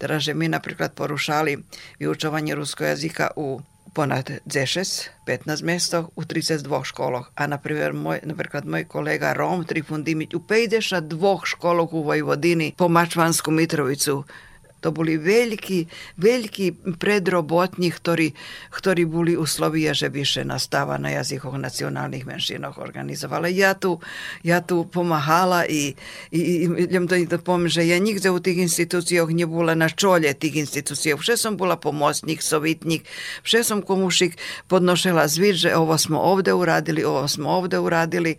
Teraz, 0.01 0.25
že 0.25 0.33
my 0.33 0.49
napríklad 0.49 0.97
porušali 0.97 1.61
vyučovanie 2.01 2.57
ruského 2.57 2.97
jazyka 2.97 3.37
u 3.37 3.61
ponad 3.95 4.43
10, 4.43 5.11
15 5.27 5.63
mjesta 5.63 6.09
u 6.17 6.23
32 6.27 6.67
školách. 6.85 7.31
A 7.39 7.47
napríklad 7.47 7.95
môj, 7.95 8.19
napríklad 8.27 8.67
môj 8.67 8.91
kolega 8.91 9.31
Rom 9.37 9.63
Trifun 9.63 10.03
Dimić 10.03 10.35
u 10.35 10.43
52 10.43 11.07
školách 11.45 11.95
u 11.95 12.03
Vojvodini 12.03 12.75
po 12.75 12.91
Mačvansku 12.91 13.55
Mitrovicu 13.55 14.27
to 14.85 14.93
boli 14.93 15.17
veľkí, 15.17 15.89
veľkí 16.21 16.67
predrobotní, 17.01 17.89
ktorí, 17.89 18.37
ktorí 18.69 19.09
boli 19.09 19.33
uslovia, 19.33 19.97
že 19.97 20.13
vyše 20.13 20.45
nastáva 20.45 21.01
na 21.01 21.17
jazykoch 21.17 21.57
nacionálnych 21.57 22.29
menšinoch 22.29 22.77
organizovali. 22.77 23.57
Ja 23.57 23.73
tu, 23.73 24.05
ja 24.45 24.61
tu 24.61 24.85
pomáhala 24.85 25.65
i, 25.65 25.97
i, 26.29 26.69
i 26.69 26.85
to, 26.85 27.17
to 27.17 27.39
poviem, 27.41 27.73
že 27.73 27.89
ja 27.89 27.97
nikde 27.97 28.29
u 28.29 28.37
tých 28.37 28.61
institúciách 28.69 29.33
nebola 29.33 29.73
na 29.73 29.89
čole 29.89 30.29
tých 30.37 30.69
institúcií. 30.69 31.17
Vše 31.17 31.41
som 31.41 31.57
bola 31.57 31.81
pomocník, 31.81 32.45
sovitník, 32.45 33.09
vše 33.41 33.65
som 33.65 33.81
komušik 33.81 34.37
podnošela 34.69 35.25
zvit, 35.33 35.65
že 35.65 35.71
ovo 35.73 35.97
smo 35.97 36.21
ovde 36.21 36.53
uradili, 36.53 37.01
ovo 37.01 37.25
smo 37.25 37.57
ovde 37.57 37.81
uradili. 37.81 38.37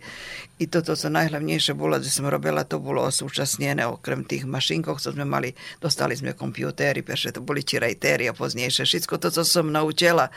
I 0.56 0.72
toto, 0.72 0.96
co 0.96 1.12
najhlavnejšie 1.12 1.76
bolo, 1.76 2.00
že 2.00 2.08
som 2.08 2.24
robila, 2.32 2.64
to 2.64 2.80
bolo 2.80 3.04
osúčasnené, 3.04 3.84
okrem 3.84 4.24
tých 4.24 4.48
mašinkov, 4.48 5.04
co 5.04 5.12
sme 5.12 5.28
mali, 5.28 5.52
dostali 5.84 6.16
sme 6.16 6.32
kompjutéry, 6.36 7.02
perše 7.02 7.32
to 7.32 7.40
boli 7.40 7.64
čirajtéry 7.64 8.28
a 8.28 8.36
poznejšie. 8.36 8.84
Všetko 8.84 9.18
to, 9.18 9.28
co 9.32 9.42
som 9.42 9.72
naučila, 9.72 10.28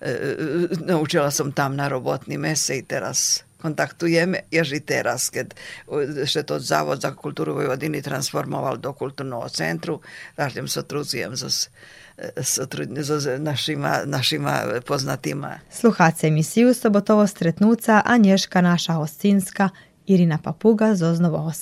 e, 0.00 0.08
e, 0.08 0.86
naučila 0.86 1.28
som 1.34 1.50
tam 1.52 1.76
na 1.76 1.90
robotný 1.90 2.38
mese 2.38 2.78
i 2.78 2.86
teraz 2.86 3.42
kontaktujeme 3.60 4.40
i 4.50 4.80
teraz, 4.80 5.30
kad 5.30 5.54
se 6.26 6.42
to 6.42 6.58
Zavod 6.58 7.00
za 7.00 7.14
kulturu 7.14 7.54
Vojvodini 7.54 8.02
transformoval 8.02 8.76
do 8.76 8.92
kulturnog 8.92 9.50
centru, 9.50 10.00
zatim 10.36 10.68
sotruzujem 10.68 11.36
s 11.36 11.68
z 13.00 13.38
našima, 13.38 14.00
našima 14.04 14.62
poznatima. 14.86 15.58
Sluhace 15.70 16.26
emisiju 16.26 16.74
Sobotovo 16.74 17.26
stretnuca 17.26 18.02
Anješka 18.04 18.60
naša 18.60 18.92
hostinska 18.92 19.68
Irina 20.06 20.38
Papuga 20.38 20.94
z 20.94 21.02
Oznovoho 21.02 21.52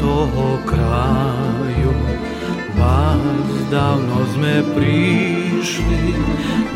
toho 0.00 0.60
kraju 0.68 1.94
Vas 2.76 3.56
davno 3.72 4.20
sme 4.36 4.60
prišli 4.76 6.04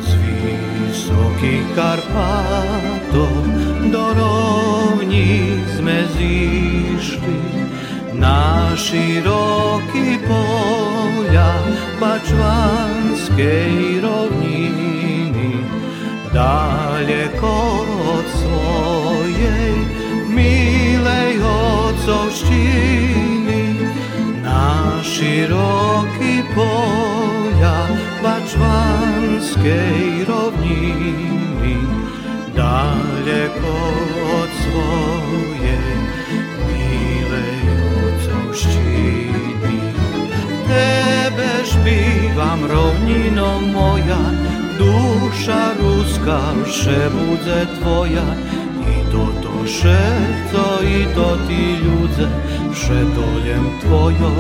Z 0.00 0.10
vysokých 0.16 1.66
Karpátov 1.76 3.36
Do 3.90 4.04
rovní 4.16 5.50
sme 5.80 6.04
zišli. 6.14 7.40
Na 8.20 8.76
široký 8.76 10.20
poľa 10.28 11.52
Bačvanskej 11.96 14.04
rovniny. 14.04 15.64
Daleko 16.30 17.89
otcovštiny 22.00 23.76
na 24.40 25.04
široký 25.04 26.40
poľa 26.56 27.92
Bačvanskej 28.24 30.24
rovniny 30.24 31.76
daleko 32.56 33.76
od 34.32 34.50
svojej 34.64 35.92
milej 36.72 37.60
otcovštiny. 38.00 39.76
Tebe 40.64 41.52
špívam 41.68 42.64
rovnino 42.64 43.60
moja, 43.76 44.24
duša 44.80 45.76
ruská 45.76 46.56
všebudze 46.64 47.68
tvoja, 47.76 48.24
toto 49.10 49.29
všetko 49.70 50.64
i 50.82 50.98
to 51.14 51.28
ti 51.46 51.64
ľudze, 51.78 52.26
všetoljem 52.74 53.64
tvojo 53.82 54.32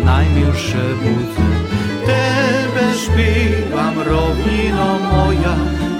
najmilše 0.00 0.86
budze. 1.04 1.48
Tebe 2.08 2.86
špívam 2.96 3.96
rovnino 4.00 4.90
moja, 5.12 5.56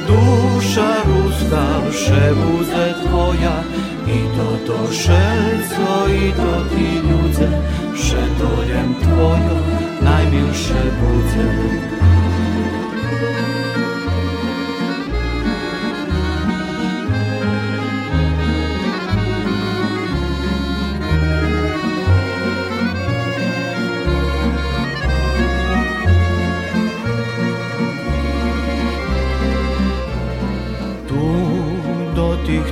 duša 0.08 1.04
ruska 1.04 1.64
všebudze 1.92 2.86
tvoja, 3.04 3.56
i 4.08 4.18
toto 4.32 4.88
všetko 4.88 5.88
i 6.08 6.24
to 6.32 6.54
ti 6.72 6.90
ľudze, 7.04 7.48
všetoljem 7.92 8.88
tvojo 9.04 9.56
najmilše 10.00 10.82
budze. 10.96 11.46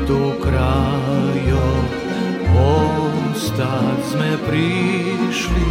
Týchto 0.07 0.39
krajoch 0.39 1.91
ostať 2.55 3.99
sme 4.07 4.39
prišli 4.47 5.71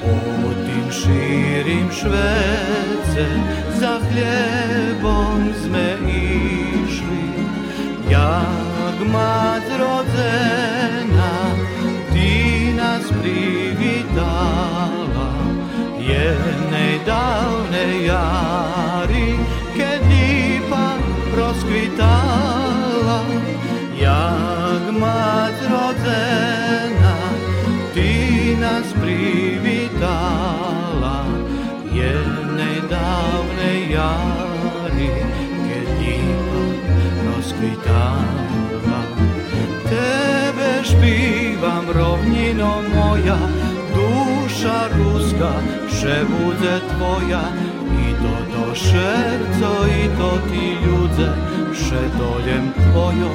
po 0.00 0.16
tým 0.64 0.88
šírim 0.88 1.92
švece 1.92 3.28
za 3.76 4.00
chliebom 4.08 5.52
sme 5.60 5.92
išli. 6.08 7.36
Jak 8.08 8.96
mať 9.12 9.64
rodzena 9.76 11.36
ty 12.16 12.32
nás 12.72 13.04
privítala 13.12 14.56
jednej 16.00 16.96
keď 19.76 20.00
lípa 20.08 20.96
rozkvitala. 21.36 22.49
jak 22.49 22.49
mať 25.00 25.56
rodzena, 25.72 27.16
ty 27.96 28.52
nás 28.60 28.92
privítala 29.00 30.20
jednej 31.88 32.84
dávnej 32.84 33.96
jary, 33.96 35.24
keď 35.64 35.86
lípa 36.04 36.60
rozkvitala. 37.24 39.00
Tebe 39.88 40.84
špívam 40.84 41.88
rovnino 41.88 42.84
moja, 42.92 43.40
duša 43.96 44.92
ruska, 45.00 45.52
že 45.88 46.28
bude 46.28 46.76
tvoja, 46.94 47.48
i 47.96 48.12
to 48.20 48.36
do 48.52 48.76
šerco, 48.76 49.72
i 49.88 50.12
to 50.14 50.30
ti 50.52 50.76
ľudze, 50.84 51.49
Všetoljem 51.80 52.72
tvojo 52.76 53.32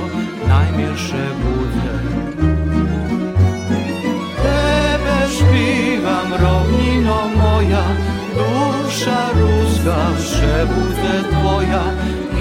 najmilše 0.47 1.25
bude. 1.41 1.93
Tebe 4.37 5.19
špívam 5.33 6.29
rovnino 6.43 7.19
moja, 7.37 7.85
duša 8.37 9.21
ruska 9.33 9.97
vše 10.17 10.57
bude 10.69 11.15
tvoja, 11.33 11.85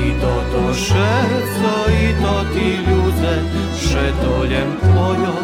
i 0.04 0.06
toto 0.20 0.74
šerco, 0.74 1.74
i 1.88 2.06
to 2.22 2.36
ti 2.52 2.68
ľudze, 2.84 3.34
všetoljem 3.80 4.70
tvojo 4.84 5.34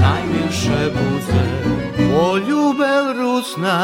najmilše 0.00 0.82
bude. 0.92 1.44
Poljubel 1.96 3.06
rusna, 3.16 3.80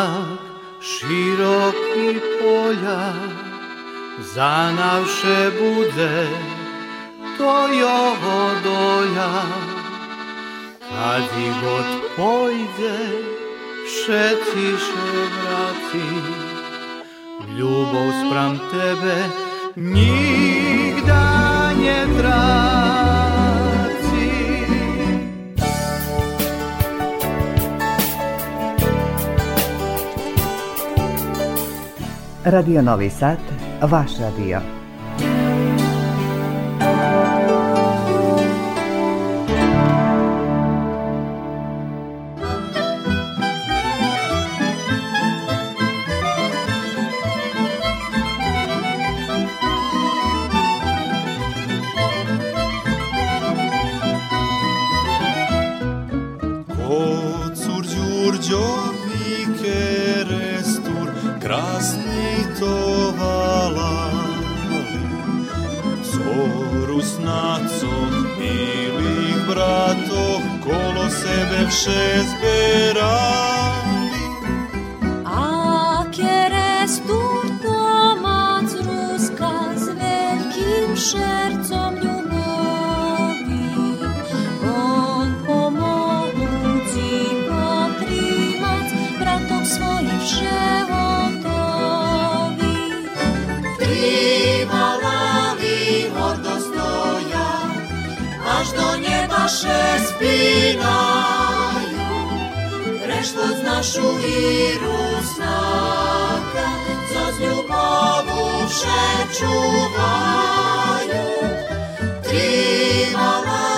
široki 0.81 2.21
polja, 2.39 3.36
za 4.19 4.73
naše 4.73 5.51
bude 5.61 6.29
to 7.39 7.69
jeho 7.69 8.51
doja. 8.65 9.43
Kad 10.91 11.23
i 11.39 11.49
god 11.63 11.89
pojde, 12.17 12.99
všetci 13.87 14.65
še 14.81 15.09
vrati, 15.35 16.09
ljubov 17.59 18.09
spram 18.21 18.59
tebe 18.73 19.17
nigda 19.77 21.27
ne 21.77 22.01
traci. 22.19 22.37
Radio 32.45 32.83
Novi 32.83 33.11
Sad, 33.11 33.66
Ваша 33.83 34.31
Вия. 34.39 34.63
She's 71.77 72.33
bitter. 72.41 73.66
нашу 103.77 104.03
віру 104.03 104.99
знака, 105.35 106.69
за 107.13 107.33
з 107.33 107.41
любову 107.41 108.69
ще 108.69 109.39
чуваю, 109.39 111.25
тримали 112.23 113.71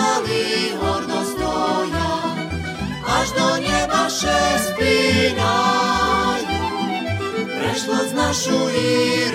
гордо 0.80 1.24
стоя, 1.24 2.10
аж 3.20 3.32
до 3.32 3.48
неба 3.68 4.08
ще 4.08 4.58
спіляю, 4.58 5.38
прийшло 7.58 7.96
з 8.10 8.12
нашу 8.12 8.50
віру. 8.50 9.27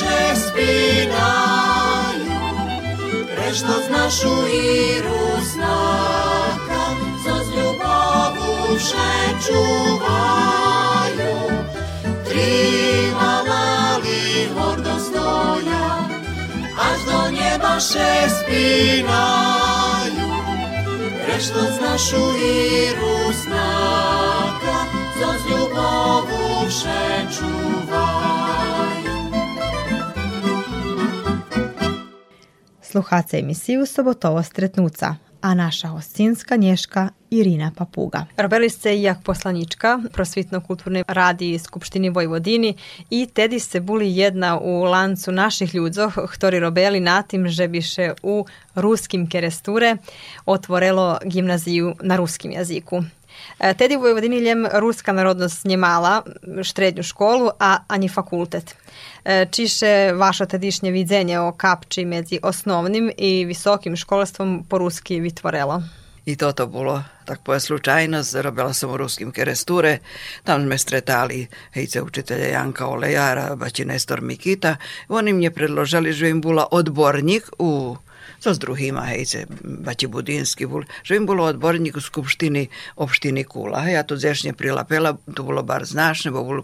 Neba 0.00 0.32
še 0.32 0.32
spinajú. 0.48 2.40
Prešlo 3.36 3.76
z 3.84 3.88
našu 3.90 4.34
íru 4.48 5.26
znaka, 5.44 6.84
co 7.24 7.34
z 7.44 7.48
ľubovu 7.52 8.76
vše 8.76 9.12
čuvajú. 9.44 11.36
Tri 12.24 13.12
malali 13.12 14.48
hordo 14.56 14.96
stoja, 14.98 15.88
až 16.78 16.98
do 17.04 17.20
neba 17.36 17.76
še 17.76 18.28
spinajú. 18.40 20.28
Prešlo 21.24 21.64
z 21.76 21.78
našu 21.84 22.24
íru 22.40 23.18
znaka, 23.44 24.78
co 25.20 25.28
z 25.28 25.42
ľubovu 25.50 26.64
vše 26.68 27.04
čuvajú. 27.36 27.79
Sluhace 32.90 33.38
emisiju 33.38 33.86
Sobotovo 33.86 34.42
stretnuca, 34.42 35.14
a 35.40 35.54
naša 35.54 35.88
hostinska 35.88 36.56
nješka 36.56 37.08
Irina 37.30 37.72
Papuga. 37.76 38.26
Robili 38.36 38.70
ste 38.70 39.02
jak 39.02 39.22
poslanička 39.24 39.98
prosvitno-kulturnej 40.12 41.02
radiji 41.08 41.58
Skupštini 41.58 42.10
Vojvodini 42.10 42.74
i 43.10 43.26
tedi 43.34 43.58
ste 43.58 43.80
buli 43.80 44.16
jedna 44.16 44.58
u 44.58 44.82
lancu 44.84 45.32
naših 45.32 45.74
ľudzov, 45.74 46.10
ktorí 46.32 46.58
robili 46.58 47.00
na 47.00 47.22
tim, 47.22 47.48
že 47.48 47.68
biše 47.68 48.12
u 48.22 48.44
ruskim 48.74 49.28
keresture 49.28 49.96
otvorelo 50.46 51.18
gimnaziju 51.24 51.94
na 52.02 52.16
ruskim 52.16 52.52
jaziku. 52.52 53.02
E, 53.58 53.74
Tedi 53.74 53.96
u 53.96 54.00
Vojvodini 54.00 54.38
ljem 54.38 54.66
ruska 54.72 55.12
narodnost 55.12 55.64
nje 55.64 55.76
mala, 55.76 56.22
štrednju 56.62 57.02
školu, 57.02 57.50
a 57.58 57.78
ani 57.88 58.08
fakultet. 58.08 58.74
E, 59.24 59.46
Čiše 59.50 60.12
vaše 60.12 60.46
tedišnje 60.46 60.90
vidzenje 60.90 61.40
o 61.40 61.52
kapči 61.52 62.04
medzi 62.04 62.40
osnovnim 62.42 63.10
i 63.16 63.44
visokim 63.44 63.96
školstvom 63.96 64.64
po 64.68 64.78
ruski 64.78 65.20
vytvorelo? 65.20 65.82
I 66.24 66.36
toto 66.36 66.66
bolo 66.66 67.02
takva 67.24 67.60
slučajnost. 67.60 68.34
Robila 68.34 68.72
sam 68.72 68.90
u 68.90 68.96
ruskim 68.96 69.32
keresture. 69.32 69.98
Tam 70.44 70.64
me 70.64 70.78
stretali 70.78 71.46
hejce 71.72 72.02
učitelja 72.02 72.46
Janka 72.46 72.86
Olejara, 72.86 73.56
bači 73.56 73.84
Nestor 73.84 74.20
Mikita. 74.20 74.76
Oni 75.08 75.32
mnie 75.32 75.50
predložili, 75.50 76.12
že 76.12 76.28
im 76.28 76.40
bula 76.40 76.68
odbornik 76.70 77.48
u 77.58 77.96
so 78.38 78.54
s 78.54 78.58
druhýma, 78.58 79.04
hejce, 79.12 79.46
Bati 79.64 80.06
Budinski 80.06 80.64
bol, 80.64 80.84
že 81.04 81.16
im 81.16 81.28
bolo 81.28 81.44
odborník 81.44 81.96
v 81.96 82.04
skupštini 82.04 82.62
opštiny 82.96 83.44
Kula. 83.44 83.86
Ja 83.88 84.02
tu 84.06 84.16
zešne 84.16 84.52
prilapela, 84.56 85.16
to 85.28 85.44
bolo 85.44 85.62
bar 85.62 85.84
znašne, 85.84 86.32
bo 86.32 86.44
bol 86.44 86.58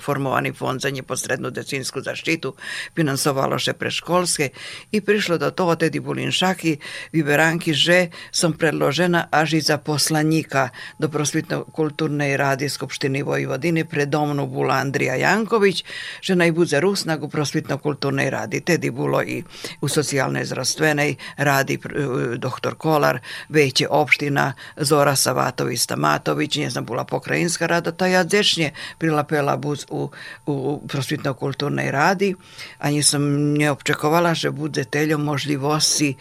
formovaný 0.00 0.52
fond 0.56 0.80
za 0.80 0.92
neposrednú 0.92 1.52
decínsku 1.52 2.00
zaštitu, 2.00 2.56
finansovalo 2.96 3.56
še 3.60 3.76
preškolske 3.76 4.52
i 4.94 4.98
prišlo 5.00 5.40
do 5.40 5.50
toho, 5.52 5.76
tedy 5.76 6.00
boli 6.00 6.28
šaky, 6.30 6.78
vyberanky, 7.12 7.74
že 7.74 8.12
som 8.30 8.54
predložena 8.54 9.28
až 9.28 9.58
i 9.58 9.60
za 9.60 9.80
poslanika 9.80 10.70
do 10.96 11.08
prosvitno-kulturnej 11.08 12.36
rady 12.38 12.68
Skupštiny 12.70 13.24
Vojvodiny, 13.26 13.84
predomnu 13.84 14.46
bula 14.46 14.78
Andrija 14.80 15.16
Janković, 15.16 15.84
že 16.22 16.32
naj 16.38 16.52
bude 16.52 16.76
Rusnak 16.80 17.22
u 17.24 17.28
prosvitno-kulturnej 17.28 18.30
radi. 18.30 18.60
Tedy 18.60 18.92
bolo 18.92 19.20
i 19.22 19.42
u 19.80 19.86
socijalnej 19.88 20.44
zdravstvenej 20.90 21.16
radi 21.36 21.78
pr- 21.78 22.36
doktor 22.36 22.74
Kolar, 22.74 23.18
veće 23.48 23.86
opština 23.90 24.52
Zora 24.76 25.16
Savatović 25.16 25.80
Stamatović, 25.80 26.56
nje 26.56 26.70
znam 26.70 26.84
bula 26.84 27.04
pokrajinska 27.04 27.66
rada, 27.66 27.92
ta 27.92 28.06
ja 28.06 28.24
dečnje 28.24 28.72
prilapela 28.98 29.56
buz 29.56 29.86
u, 29.90 30.10
u 30.46 30.82
prosvitno-kulturnej 30.88 31.90
radi, 31.90 32.34
a 32.78 32.90
nisam 32.90 33.22
nje 33.58 33.70
opčekovala, 33.70 34.34
že 34.34 34.50
bude 34.50 34.84
teljo 34.84 35.18
možljivosti 35.18 36.16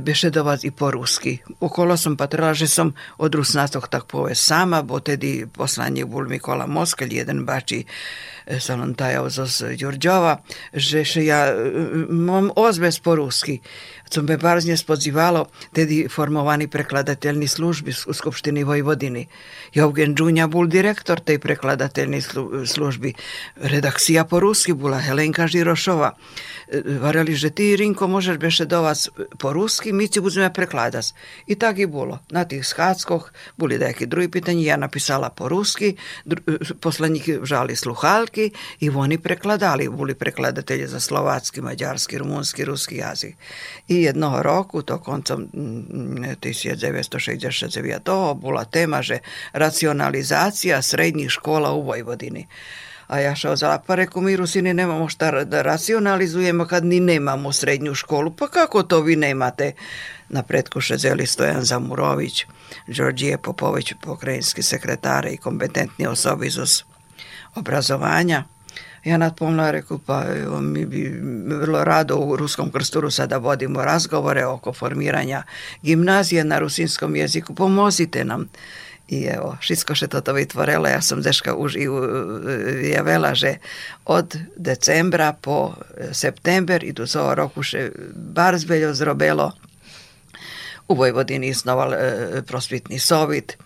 besedować 0.00 0.64
i 0.64 0.72
po-ruski. 0.72 1.38
Okolo 1.60 1.96
sam 1.96 2.16
patraže 2.16 2.68
sam 2.68 2.92
od 3.18 3.34
rusnatog 3.34 3.88
tak 3.88 4.04
pove 4.04 4.34
sama, 4.34 4.82
bo 4.82 5.00
tedi 5.00 5.46
poslanje 5.52 6.04
bul 6.04 6.28
Mikola 6.28 6.66
Moskelj, 6.66 7.14
jedan 7.14 7.44
bači 7.44 7.84
salontajao 8.58 9.30
zos 9.30 9.62
Đurđova, 9.78 10.36
že 10.74 11.04
še 11.04 11.24
ja 11.24 11.54
mam 12.08 12.50
ozbez 12.56 12.98
po-ruski. 12.98 13.60
Co 14.08 14.22
me 14.22 14.36
barzne 14.36 14.76
spodzivalo, 14.76 15.46
tedy 15.72 16.08
formovani 16.08 16.68
prekladateljni 16.68 17.48
službi 17.48 17.94
u 18.06 18.12
Skupštini 18.12 18.64
Vojvodini. 18.64 19.26
Jovgen 19.74 20.14
Džunja 20.14 20.46
bol 20.46 20.66
direktor 20.66 21.20
tej 21.20 21.38
prekladateljni 21.38 22.20
službi. 22.66 23.14
Redakcija 23.56 24.24
po 24.24 24.40
ruski 24.40 24.72
bula 24.72 24.98
Helenka 25.00 25.46
Žirošova. 25.46 26.10
Vareli, 27.00 27.34
že 27.34 27.50
ti, 27.50 27.76
Rinko, 27.76 28.06
možeš 28.06 28.36
beše 28.38 28.64
do 28.64 28.82
vas 28.82 29.08
po 29.38 29.52
ruski, 29.52 29.92
mi 29.92 30.08
ci 30.08 30.20
budeme 30.20 30.52
prekladas. 30.52 31.14
I 31.46 31.54
tak 31.54 31.78
i 31.78 31.86
bilo. 31.86 32.18
Na 32.30 32.44
tih 32.44 32.66
schádskoch 32.66 33.32
boli 33.56 33.78
neki 33.78 34.06
drugi 34.06 34.28
pitanji, 34.28 34.64
ja 34.64 34.76
napisala 34.76 35.30
po 35.30 35.48
ruski, 35.48 35.96
poslanik 36.80 37.28
žali 37.42 37.76
sluhalki 37.76 38.50
i 38.80 38.90
oni 38.90 39.18
prekladali. 39.18 39.88
Boli 39.88 40.14
prekladatelji 40.14 40.86
za 40.86 41.00
slovatski, 41.00 41.60
mađarski, 41.60 42.18
rumunski, 42.18 42.64
ruski 42.64 42.96
jazik. 42.96 43.36
I 43.92 44.02
jednog 44.02 44.40
roku, 44.40 44.82
to 44.82 44.98
koncom 44.98 45.48
1969. 45.52 48.34
bola 48.34 48.64
tema, 48.64 49.02
že 49.02 49.18
racionalizacija 49.52 50.82
srednjih 50.82 51.30
škola 51.30 51.72
u 51.72 51.82
Vojvodini. 51.82 52.46
A 53.06 53.20
ja 53.20 53.34
šao 53.34 53.56
za 53.56 53.78
pa 53.86 53.94
reku 53.94 54.20
mi 54.20 54.36
Rusini 54.36 54.74
nemamo 54.74 55.08
šta 55.08 55.44
da 55.44 55.62
racionalizujemo 55.62 56.66
kad 56.66 56.84
ni 56.84 57.00
nemamo 57.00 57.52
srednju 57.52 57.94
školu. 57.94 58.30
Pa 58.30 58.48
kako 58.48 58.82
to 58.82 59.00
vi 59.00 59.16
nemate? 59.16 59.72
Na 60.28 60.42
pretkuše 60.42 60.96
zeli 60.96 61.26
Stojan 61.26 61.62
Zamurović, 61.62 62.46
Đorđije 62.86 63.38
Popović, 63.38 63.92
pokrajinski 64.02 64.62
sekretare 64.62 65.30
i 65.30 65.36
kompetentni 65.36 66.06
osobi 66.06 66.46
iz 66.46 66.58
obrazovanja. 67.54 68.44
Ja 69.04 69.16
nadpomla 69.18 69.70
reku, 69.70 69.98
pa 69.98 70.24
evo, 70.30 70.60
mi 70.60 70.86
bi 70.86 71.08
vrlo 71.46 71.84
rado 71.84 72.16
u 72.16 72.36
Ruskom 72.36 72.70
krsturu 72.70 73.10
sada 73.10 73.36
vodimo 73.36 73.84
razgovore 73.84 74.46
oko 74.46 74.72
formiranja 74.72 75.42
gimnazije 75.82 76.44
na 76.44 76.58
rusinskom 76.58 77.16
jeziku, 77.16 77.54
pomozite 77.54 78.24
nam. 78.24 78.48
I 79.08 79.24
evo, 79.24 79.56
všetko 79.60 79.94
še 79.94 80.06
toto 80.08 80.32
vytvorilo. 80.32 80.88
Ja 80.88 81.02
som 81.02 81.20
deška 81.22 81.54
už 81.54 81.76
i 81.76 81.88
javela, 82.94 83.34
že 83.34 83.58
od 84.04 84.36
decembra 84.56 85.32
po 85.32 85.74
september 86.12 86.84
i 86.84 86.92
do 86.92 87.06
toho 87.06 87.34
roku 87.34 87.62
še 87.62 87.90
bar 88.14 88.56
zbeljo 88.58 88.94
zrobelo 88.94 89.52
u 90.88 90.94
Vojvodini 90.94 91.48
isnoval 91.48 91.94
e, 91.94 92.42
prosvitni 92.46 92.98
sovit, 92.98 93.56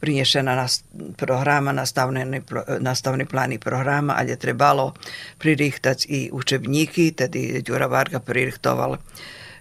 принесена 0.00 0.68
програма, 1.16 1.72
наставни, 1.72 2.42
наставни 2.80 3.24
план 3.24 3.52
и 3.52 3.58
програма, 3.58 4.14
але 4.18 4.36
требало 4.36 4.94
пририхтати 5.38 6.06
і 6.08 6.30
учебники, 6.30 7.10
тоді 7.10 7.62
Дюра 7.62 7.86
Варга 7.86 8.20
пририхтувала 8.20 8.98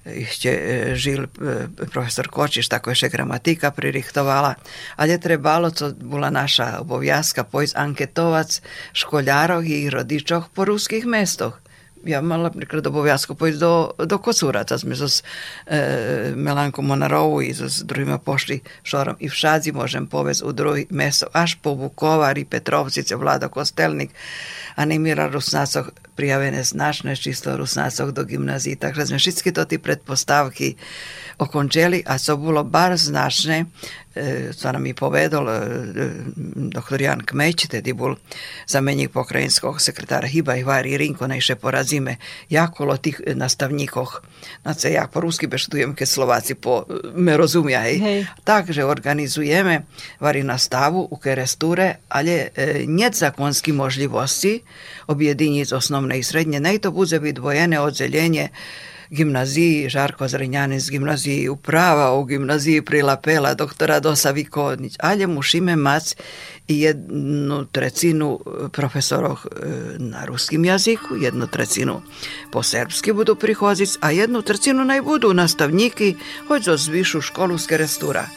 ešte 0.05 0.49
eh, 0.49 0.95
žil 0.95 1.27
eh, 1.27 1.67
profesor 1.91 2.27
Kočiš, 2.27 2.69
tako 2.71 2.91
ešte 2.95 3.11
gramatika 3.11 3.71
pririchtovala, 3.71 4.55
ale 4.95 5.19
trebalo, 5.19 5.71
to 5.71 5.91
bola 5.93 6.31
naša 6.31 6.81
obovязka, 6.81 7.43
pojsť 7.43 7.75
anketovať 7.75 8.49
škoľárov 8.95 9.61
i 9.65 9.87
ich 9.87 9.93
po 10.55 10.61
ruských 10.65 11.05
mestoch. 11.05 11.59
ja 12.05 12.21
mam 12.21 12.49
nekrat 12.55 12.87
obowiązku 12.87 13.35
pojść 13.35 13.57
do, 13.57 13.95
do 14.07 14.19
Kocura. 14.19 14.63
To 14.65 14.79
smo 14.79 14.95
z 14.95 15.23
eh, 15.67 15.77
e, 15.77 16.35
Melanko 16.35 16.81
Monarovu 16.81 17.41
i 17.41 17.53
z 17.53 17.83
drugima 17.83 18.17
pošli 18.17 18.61
šorom 18.83 19.15
i 19.19 19.29
všadzi, 19.29 19.71
možem 19.71 20.07
povez 20.07 20.41
u 20.41 20.51
drugi 20.51 20.87
mesto, 20.89 21.27
až 21.33 21.55
po 21.61 21.73
Vukovar 21.75 22.37
i 22.37 22.45
Petrovci, 22.45 23.15
vlada 23.15 23.47
Kostelnik, 23.47 24.09
a 24.75 24.85
ne 24.85 24.99
Mira 24.99 25.27
Rusnacov, 25.27 25.89
prijavené 26.19 26.67
značné 26.67 27.15
číslo 27.15 27.55
Rusnácoch 27.55 28.11
do 28.11 28.27
gymnází. 28.27 28.75
Takže 28.75 29.07
sme 29.07 29.23
všetky 29.23 29.55
to 29.55 29.63
tie 29.63 29.79
predpostavky 29.79 30.75
okončili 31.39 32.03
a 32.03 32.19
co 32.19 32.35
bolo 32.35 32.67
bar 32.67 32.99
značné, 32.99 33.71
e, 34.11 34.51
co 34.51 34.67
nam 34.67 34.83
i 34.83 34.91
povedal 34.91 35.47
e, 35.47 35.55
doktor 36.75 36.99
Jan 36.99 37.23
Kmeć, 37.23 37.71
tedy 37.71 37.95
bol 37.95 38.19
zamenik 38.67 39.15
pokrajinskog 39.15 39.79
sekretara 39.79 40.27
Hiba 40.27 40.59
i 40.59 40.67
Vari 40.67 40.99
Rinko, 40.99 41.31
najše 41.31 41.55
porazime 41.55 42.19
jakolo 42.51 42.99
tých 42.99 43.23
nastavníkoch. 43.23 44.19
Na 44.67 44.75
ce 44.75 44.91
ja 44.91 45.07
po 45.07 45.23
rusky 45.23 45.47
beštujem, 45.47 45.95
keď 45.95 46.07
Slováci 46.11 46.59
po, 46.59 46.83
me 47.15 47.39
rozumia. 47.39 47.87
Hej. 47.87 47.97
Hej. 48.03 48.19
Takže 48.43 48.83
organizujeme 48.83 49.87
vari 50.19 50.43
nastavu 50.43 51.07
u 51.07 51.15
Keresture, 51.15 52.03
ale 52.11 52.51
e, 52.51 52.83
zakonski 53.15 53.71
možljivosti 53.71 54.59
objediniť 55.09 55.73
osnovne 55.73 56.21
i 56.21 56.23
srednje. 56.23 56.61
Nej 56.61 56.77
to 56.77 56.93
bude 56.93 57.17
byť 57.17 57.33
dvojené 57.33 57.81
odzeljenje 57.81 58.53
gimnaziji 59.09 59.89
Žarko 59.89 60.27
Zrenjanin 60.27 60.79
z 60.79 60.89
gimnaziji 60.89 61.49
uprava, 61.49 62.13
u 62.13 62.25
gimnaziji 62.25 62.81
Prilapela, 62.81 63.53
doktora 63.53 63.99
Dosa 63.99 64.31
Vikodnić, 64.31 64.95
ali 64.99 65.27
musimy 65.27 65.75
mać 65.75 66.15
i 66.67 66.79
jednu 66.79 67.65
trecinu 67.65 68.39
profesorov 68.71 69.37
na 69.97 70.25
ruskim 70.25 70.65
jaziku, 70.65 71.15
jednu 71.15 71.47
trecinu 71.47 72.01
po 72.51 72.63
serbski 72.63 73.13
budu 73.13 73.35
prichodzić, 73.35 73.89
a 74.01 74.11
jednu 74.11 74.41
trecinu 74.41 74.85
naj 74.85 75.01
budu 75.01 75.33
nastavniki, 75.33 76.15
hoć 76.47 76.69
zvišu 76.77 77.21
školu 77.21 77.57
z 77.57 77.67
Kerestura. 77.67 78.29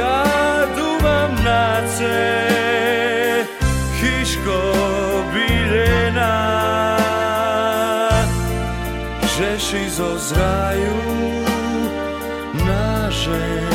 jadłam 0.00 1.30
na 1.44 1.82
ce 1.96 2.16
Hiszko 4.00 4.62
bilena. 5.34 6.36
Rzeszy 9.38 9.90
z 9.90 10.00
Ozraju 10.00 10.96
na 12.66 13.10
rzecz 13.10 13.69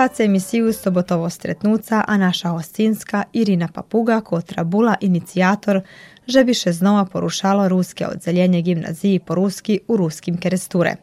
Slušate 0.00 0.24
emisiju 0.24 0.72
Sobotovo 0.72 1.30
stretnuca, 1.30 2.04
a 2.08 2.16
naša 2.16 2.48
hostinska 2.48 3.22
Irina 3.32 3.68
Papuga, 3.68 4.20
kotra 4.20 4.64
bula 4.64 4.94
inicijator, 5.00 5.80
že 6.26 6.44
bi 6.44 6.54
še 6.54 6.72
znova 6.72 7.04
porušalo 7.04 7.66
ruske 7.68 8.06
odzeljenje 8.06 8.62
gimnaziji 8.62 9.18
po 9.18 9.34
ruski 9.34 9.80
u 9.88 9.96
ruskim 9.96 10.38
keresture. 10.40 10.94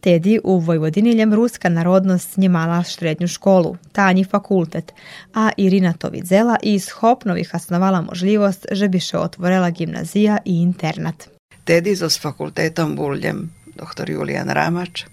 Tedi 0.00 0.38
u 0.44 0.58
Vojvodiniljem 0.58 1.34
ruska 1.34 1.68
narodnost 1.68 2.36
njemala 2.36 2.82
štrednju 2.82 3.28
školu, 3.28 3.76
tanji 3.92 4.24
fakultet, 4.24 4.94
a 5.34 5.50
Irina 5.56 5.92
to 5.92 6.08
vidzela 6.08 6.56
i 6.62 6.74
iz 6.74 6.88
Hopnovih 6.90 7.50
osnovala 7.54 8.00
možljivost, 8.00 8.66
že 8.70 8.88
bi 8.88 9.00
še 9.00 9.18
otvorila 9.18 9.70
gimnazija 9.70 10.38
i 10.44 10.56
internat. 10.62 11.28
Tedi 11.64 11.96
s 11.96 12.20
fakultetom 12.20 12.96
Buljem, 12.96 13.50
dr. 13.76 14.10
Julijan 14.10 14.48
Ramač, 14.48 15.04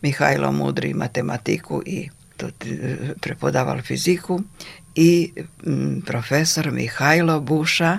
Mihajlo 0.00 0.52
Mudri 0.52 0.94
matematiku 0.94 1.82
i 1.86 2.08
prepodaval 3.20 3.82
fiziku 3.82 4.40
i 4.94 5.32
mm, 5.66 6.00
profesor 6.06 6.70
Mihajlo 6.70 7.40
Buša 7.40 7.98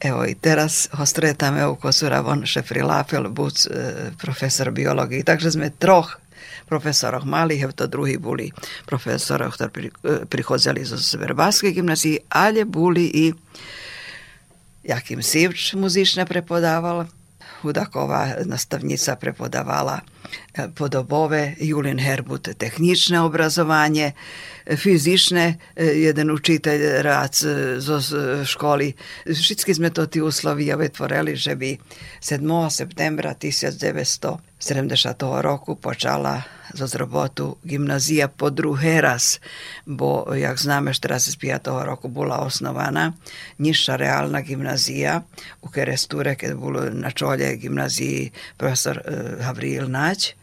Evo 0.00 0.24
i 0.26 0.34
teraz 0.34 0.88
ho 0.92 1.06
stretam, 1.06 1.58
evo 1.58 1.74
ko 1.74 1.92
su 1.92 2.08
Ravon 2.08 2.46
Šefrilapel, 2.46 3.28
buc 3.28 3.66
e, 3.66 3.70
profesor 4.18 4.70
biologije. 4.70 5.24
Takže 5.24 5.50
sme 5.50 5.70
troch 5.70 6.16
profesorov 6.68 7.24
malih, 7.24 7.62
evo 7.62 7.72
to 7.72 7.86
drugi 7.86 8.18
buli 8.18 8.50
profesora, 8.86 9.50
ktor 9.50 9.70
prihozeli 10.28 10.80
e, 10.80 10.82
iz 10.82 11.14
Verbaske 11.14 11.70
gimnazije, 11.70 12.18
ali 12.28 12.64
buli 12.64 13.04
i 13.14 13.32
Jakim 14.84 15.22
Sivč 15.22 15.72
muzična 15.72 16.26
prepodavala, 16.26 17.06
Hudakova 17.62 18.44
nastavnica 18.44 19.16
prepodavala 19.16 20.00
podobove, 20.74 21.54
Julin 21.60 21.98
Herbut 21.98 22.48
tehnične 22.58 23.20
obrazovanje, 23.20 24.12
e, 24.66 24.76
fizične, 24.76 25.54
e, 25.76 25.84
jeden 25.84 26.30
učitelj 26.30 27.02
rad 27.02 27.34
zo 27.78 28.00
školi. 28.44 28.92
Všetky 29.26 29.74
sme 29.74 29.90
to 29.90 30.06
ti 30.06 30.22
uslovi 30.22 30.74
vytvorili, 30.74 31.36
že 31.36 31.56
by 31.56 31.78
7. 32.20 32.70
septembra 32.70 33.34
1970 33.34 35.42
roku 35.42 35.74
počala 35.74 36.42
zo 36.74 36.86
zrobotu 36.86 37.56
gimnazija 37.64 38.28
po 38.28 38.50
druhý 38.50 39.00
raz, 39.00 39.38
bo, 39.86 40.34
jak 40.34 40.58
známe, 40.58 40.94
45. 40.94 41.84
roku 41.84 42.08
bola 42.08 42.38
osnovana 42.38 43.12
nižša 43.58 43.96
reálna 43.96 44.40
gimnazija 44.40 45.22
u 45.62 45.68
Keresture, 45.68 46.34
keď 46.34 46.54
bol 46.54 46.72
na 46.94 47.10
čolje 47.10 47.56
gimnaziji 47.56 48.30
profesor 48.56 49.02
Havril 49.40 49.90
Nać, 49.90 50.34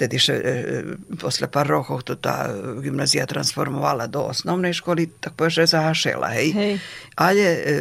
vtedy 0.00 0.16
še 0.16 0.34
e, 0.40 0.40
e, 0.40 1.16
posle 1.20 1.50
par 1.52 1.68
rokov 1.68 2.00
to 2.08 2.16
ta 2.16 2.48
gimnazija 2.80 3.28
transformovala 3.28 4.08
do 4.08 4.24
osnovnej 4.32 4.72
školy, 4.72 5.20
tako 5.20 5.44
je 5.44 5.60
še 5.60 5.66
zahašela, 5.76 6.32
hej. 6.32 6.48
hej. 6.56 6.72
Ale 7.20 7.44
e, 7.44 7.74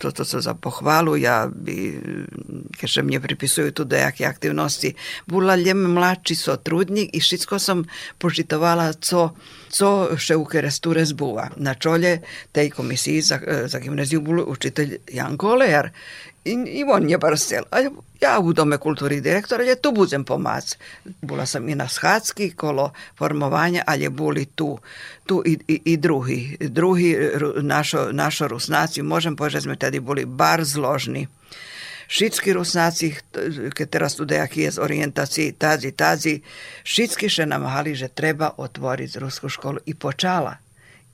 to, 0.00 0.08
to 0.16 0.24
so 0.24 0.40
za 0.40 0.56
pohvalu, 0.56 1.20
ja 1.20 1.44
bi, 1.52 1.92
ker 2.80 2.88
še 2.88 3.04
pripisuju 3.20 3.76
tudi 3.76 4.00
jake 4.00 4.24
aktivnosti, 4.24 4.94
bula 5.28 5.58
ljem 5.60 5.92
mlači 5.92 6.32
so 6.32 6.56
i 7.12 7.20
šitko 7.20 7.60
sam 7.60 7.84
požitovala 8.16 8.92
co 8.96 9.34
co 9.72 10.16
še 10.20 10.36
u 10.36 10.44
Keresture 10.44 11.04
zbuva. 11.08 11.48
Na 11.56 11.74
čolje 11.74 12.20
tej 12.52 12.70
komisiji 12.70 13.22
za, 13.22 13.40
za 13.66 13.78
gimnaziju 13.80 14.20
bol 14.20 14.44
učitelj 14.44 14.98
Janko 15.12 15.56
Olejar. 15.56 15.90
I, 16.44 16.52
I 16.52 16.84
on 16.84 17.08
je 17.10 17.18
brstel. 17.18 17.64
A 17.70 17.80
ja 18.20 18.38
u 18.40 18.52
Dome 18.52 18.78
kulturi 18.78 19.20
direktora, 19.20 19.64
ja 19.64 19.76
tu 19.76 19.92
budem 19.92 20.24
pomac. 20.24 20.76
Bula 21.22 21.46
sam 21.46 21.68
i 21.68 21.74
na 21.74 21.88
Schatski 21.88 22.50
kolo 22.50 22.90
formovanja, 23.18 23.82
ali 23.86 24.08
boli 24.08 24.44
tu, 24.44 24.78
tu 25.26 25.42
i, 25.46 25.58
i, 25.68 25.80
i 25.84 25.96
drugi. 25.96 26.56
Drugi 26.60 27.16
ru- 27.34 27.62
našo, 27.62 28.08
našo 28.12 28.48
rusnaci, 28.48 29.02
možem 29.02 29.36
povedať, 29.36 29.62
že 29.62 29.64
sme 29.70 29.76
tedy 29.76 30.02
boli 30.02 30.26
bar 30.26 30.64
zložni. 30.64 31.28
Všetci 32.12 32.52
rusnáci, 32.52 33.06
keď 33.72 33.86
teraz 33.88 34.20
tu 34.20 34.28
nejaký 34.28 34.68
je 34.68 34.76
z 34.76 34.78
orientácií, 34.84 35.56
tadzi, 35.56 35.96
tadzi, 35.96 36.44
všetci 36.84 37.24
še 37.24 37.44
namáhali, 37.48 37.96
že 37.96 38.12
treba 38.12 38.52
otvoriť 38.60 39.16
ruskú 39.16 39.48
školu 39.48 39.80
i 39.88 39.96
počala. 39.96 40.60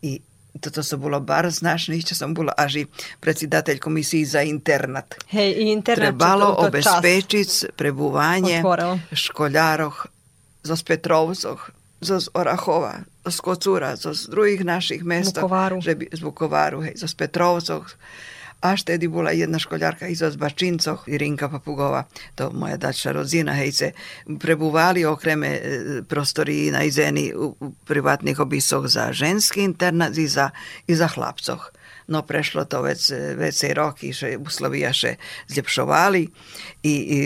I 0.03 0.19
toto 0.59 0.83
som 0.83 0.99
bolo 0.99 1.23
bar 1.23 1.47
značný, 1.47 2.03
čo 2.03 2.19
som 2.19 2.35
bola 2.35 2.51
až 2.59 2.83
i 2.83 2.85
predsjedatelj 3.23 3.79
komisiji 3.79 4.27
za 4.27 4.43
internat. 4.43 5.23
Hej, 5.31 5.55
i 5.63 5.65
internat 5.71 6.19
Trebalo 6.19 6.67
obezpečiť 6.67 7.79
prebuvanje 7.79 8.59
školjaroh 9.15 9.97
zo 10.67 10.75
Petrovcoch, 10.83 11.71
zo 12.03 12.17
z 12.19 12.27
Orachova, 12.35 13.07
z 13.23 13.39
Kocura, 13.39 13.95
z 13.95 14.27
druhých 14.27 14.67
našich 14.67 15.07
mesta. 15.07 15.47
Vukovaru. 15.47 15.79
Že 15.79 15.95
by, 15.95 16.05
z 16.11 16.21
Vukovaru, 16.27 16.79
hej, 16.91 16.95
zo 16.99 17.07
Petrovcoch. 18.59 18.75
Až 18.75 18.83
tedy 18.83 19.07
bola 19.07 19.31
jedna 19.31 19.59
školjarka 19.59 20.11
iz 20.11 20.19
Zbačincoch, 20.19 21.07
Irinka 21.07 21.49
Papugova, 21.49 22.11
to 22.35 22.51
moja 22.51 22.77
dačna 22.77 23.13
rodzina, 23.13 23.55
hejce, 23.55 23.93
prebuvali 24.27 25.05
okreme 25.07 25.47
e, 25.47 25.61
prostori 26.03 26.71
na 26.71 26.83
izeni 26.83 27.31
u, 27.35 27.55
privatnih 27.87 28.41
obisoch 28.41 28.87
za 28.87 29.13
ženski 29.13 29.63
internat 29.63 30.17
i 30.19 30.27
za, 30.27 30.51
i 30.87 30.95
za 30.95 31.09
chlapcoch. 31.09 31.71
No 32.09 32.23
prešlo 32.23 32.65
to 32.65 32.83
već, 32.83 33.13
vecej 33.37 33.75
roky, 33.77 34.17
že 34.17 34.41
uslovija 34.41 34.93
še 34.97 35.17
zljepšovali 35.53 36.23
i, 36.83 36.95
i 36.95 37.19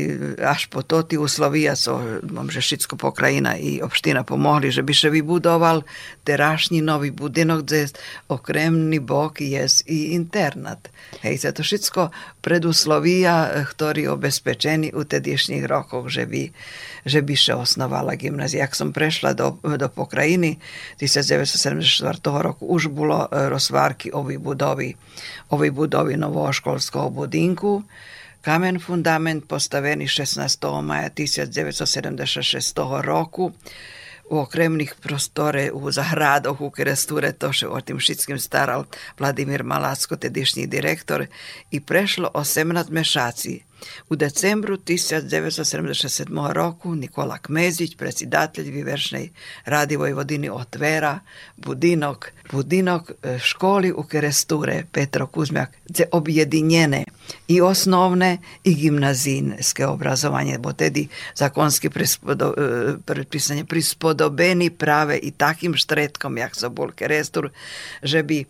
až 0.42 0.66
po 0.66 0.82
to 0.82 1.02
ti 1.06 1.18
uslovija 1.18 1.76
so, 1.78 2.02
že 2.50 2.60
všetko 2.60 2.98
pokrajina 2.98 3.54
i 3.56 3.78
opština 3.78 4.26
pomohli, 4.26 4.74
že 4.74 4.82
by 4.82 4.90
še 4.90 5.14
vybudoval 5.14 5.86
terašnji 6.26 6.82
novi 6.82 7.14
budinok, 7.14 7.62
gdje 7.62 7.94
okremni 8.26 8.98
bok 8.98 9.40
je 9.40 9.62
i 9.86 10.18
internat. 10.18 10.90
Hej, 11.22 11.46
za 11.46 11.54
to 11.54 11.62
všetko 11.62 12.10
preduslovija, 12.42 13.62
ktorí 13.70 14.10
obezpečení 14.10 14.90
u 14.98 15.06
tedišnjih 15.06 15.62
rokoch, 15.62 16.10
že 16.10 16.26
by, 16.26 16.50
že 17.06 17.22
by 17.22 17.34
še 17.38 17.54
osnovala 17.54 18.18
gimnazija. 18.18 18.66
Jak 18.66 18.74
som 18.74 18.90
prešla 18.90 19.38
do, 19.38 19.62
do 19.62 19.88
pokrajiny 19.88 20.58
1974 20.98 22.02
roku, 22.42 22.66
už 22.66 22.90
bolo 22.90 23.30
e, 23.30 23.46
rozvárky 23.46 24.10
ovoj 24.10 24.42
budovi, 24.72 24.94
ovoj 25.50 25.70
budovi 25.70 26.16
novoškolského 26.16 27.10
budinku. 27.10 27.82
Kamen 28.40 28.80
fundament 28.80 29.44
postavený 29.48 30.08
16. 30.08 30.82
maja 30.82 31.10
1976 31.10 33.02
roku 33.04 33.52
u 34.30 34.38
okremných 34.38 34.94
prostore, 34.94 35.70
u 35.72 35.90
zahradoch, 35.90 36.60
u 36.60 36.70
Keresture, 36.70 37.32
to 37.32 37.52
še 37.52 37.68
o 37.68 37.80
tým 37.80 38.00
všetkým 38.00 38.38
staral 38.40 38.86
Vladimír 39.18 39.62
Malacko, 39.62 40.16
tedišnji 40.16 40.66
direktor, 40.66 41.26
i 41.70 41.80
prešlo 41.80 42.30
18 42.34 42.90
mešaci. 42.90 43.71
U 44.08 44.16
decembru 44.16 44.76
1977 44.76 46.52
roku 46.52 46.94
Nikola 46.94 47.38
Kmezić, 47.38 47.96
predsjedatelj 47.96 48.70
Viveršnej 48.70 49.30
radi 49.64 49.96
Vojvodini 49.96 50.50
otvera 50.50 51.20
budinok, 51.56 52.32
budinok 52.52 53.10
e, 53.10 53.38
školi 53.38 53.92
u 53.92 54.02
Keresture 54.02 54.84
Petro 54.92 55.26
Kuzmjak, 55.26 55.70
gdje 55.88 56.08
objedinjene 56.12 57.04
i 57.48 57.60
osnovne 57.60 58.38
i 58.64 58.74
gimnazijske 58.74 59.86
obrazovanje, 59.86 60.58
bo 60.58 60.72
tedy 60.72 61.06
zakonski 61.34 61.90
prispodo, 61.90 62.54
e, 62.58 62.94
predpisanje 63.06 63.64
prispodobeni 63.64 64.70
prave 64.70 65.18
i 65.18 65.30
takim 65.30 65.74
štretkom, 65.76 66.38
jak 66.38 66.56
so 66.56 66.68
bol 66.68 66.92
Kerestur, 66.92 67.50
že 68.02 68.22
bi 68.22 68.44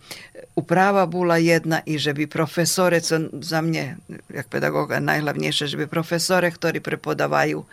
uprava 0.54 1.06
bula 1.06 1.36
jedna 1.36 1.80
i 1.86 1.98
že 1.98 2.12
bi 2.12 2.26
profesore, 2.26 3.00
co 3.00 3.18
za 3.40 3.60
mne, 3.60 3.96
jak 4.28 4.48
pedagoga, 4.48 5.00
najhlavnejšie, 5.00 5.66
že 5.66 5.80
by 5.80 5.86
profesore, 5.86 6.50
ktorí 6.50 6.80
prepodavajú 6.80 7.64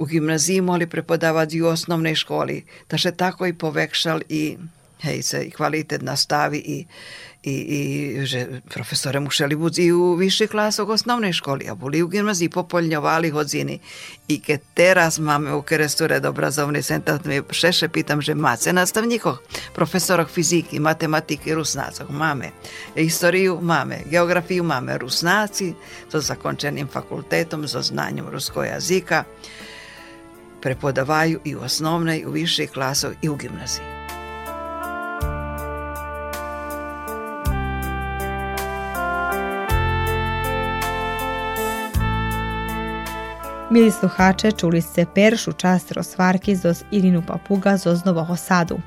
u 0.00 0.04
gimnaziji 0.06 0.60
mohli 0.64 0.86
prepodavati 0.86 1.60
u 1.60 1.68
osnovnej 1.68 2.16
školi. 2.16 2.64
Takže 2.88 3.12
tako 3.12 3.46
i 3.46 3.52
povekšal 3.52 4.24
i 4.28 4.56
hej, 5.00 5.22
se 5.22 5.38
i 5.44 5.50
kvalitet 5.50 6.02
nastavi 6.02 6.58
i, 6.58 6.78
i, 7.42 7.50
i 7.50 7.80
že 8.26 8.60
profesore 8.68 9.20
mušeli 9.20 9.56
biti 9.56 9.84
i 9.84 9.92
u 9.92 10.14
viših 10.14 10.50
klasov 10.50 10.90
osnovnej 10.90 11.32
školi, 11.32 11.68
a 11.68 11.74
boli 11.74 12.02
u 12.02 12.08
gimnaziji 12.08 12.48
popoljňovali 12.48 13.30
hodziny. 13.30 13.78
I 14.28 14.40
keď 14.40 14.60
teraz 14.74 15.18
máme 15.18 15.54
u 15.54 15.62
Keresture 15.62 16.20
obrazovný 16.20 16.82
centar, 16.82 17.20
mi 17.24 17.40
šeše 17.50 17.88
pitam, 17.88 18.22
že 18.22 18.34
máte 18.34 18.72
nastavníkoch, 18.72 19.40
profesoroch 19.74 20.28
fyziky, 20.28 20.80
matematiky, 20.80 21.54
rusnácoch 21.54 22.10
máme. 22.10 22.52
Historiju 22.94 23.60
máme, 23.60 24.04
geografiju 24.10 24.64
máme 24.64 24.98
rusnáci 24.98 25.74
so 26.12 26.20
zakončeným 26.20 26.88
fakultetom, 26.88 27.64
so 27.68 27.82
znanjem 27.82 28.28
ruskog 28.28 28.64
jazika, 28.68 29.24
prepodavaju 30.60 31.40
i 31.44 31.56
u 31.56 31.64
osnovnej, 31.64 32.24
u 32.26 32.30
viših 32.30 32.70
klasov 32.70 33.16
i 33.22 33.28
u 33.28 33.36
gimnaziji. 33.36 33.99
Mili 43.72 43.90
sluhače, 43.90 44.52
čuli 44.52 44.82
ste 44.82 45.06
peršu 45.14 45.52
čast 45.52 45.92
Rosvarki 45.92 46.56
zoz 46.56 46.82
Irinu 46.90 47.22
Papuga 47.26 47.76
zoz 47.76 48.04
Novoho 48.04 48.36
Sadu. 48.36 48.78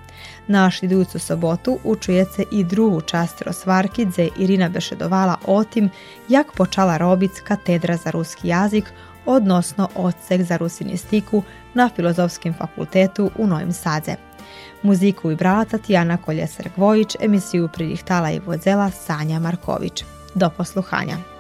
Naš 0.48 0.84
iduću 0.84 1.20
sobotu 1.20 1.80
učuje 1.84 2.26
se 2.26 2.44
i 2.52 2.64
drugu 2.64 3.02
čast 3.02 3.42
Rosvarki, 3.42 4.06
gdje 4.06 4.30
Irina 4.38 4.70
bešedovala 4.70 5.36
o 5.46 5.64
tim 5.64 5.90
jak 6.30 6.48
počala 6.56 6.98
robic 6.98 7.32
katedra 7.44 7.98
za 7.98 8.12
ruski 8.12 8.48
jazik, 8.48 8.84
odnosno 9.26 9.90
odsek 9.96 10.42
za 10.42 10.58
rusinistiku 10.58 11.44
na 11.74 11.90
Filozofskim 11.96 12.54
fakultetu 12.54 13.32
u 13.38 13.48
Novim 13.48 13.74
Sadze. 13.74 14.16
Muziku 14.82 15.32
i 15.32 15.36
brala 15.36 15.66
Tatjana 15.66 16.18
Koljeser-Gvojić, 16.26 17.16
emisiju 17.20 17.70
pridihtala 17.74 18.32
i 18.32 18.40
vodzela 18.40 18.92
Sanja 18.92 19.40
Marković. 19.40 20.04
Do 20.36 20.50
posluhanja. 20.50 21.33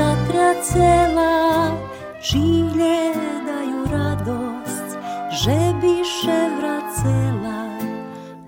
Dzeška 0.00 0.16
zatracela, 0.26 1.76
čilje 2.22 3.12
daju 3.46 3.84
radost, 3.92 4.98
žebiše 5.30 6.40
vracela, 6.58 7.78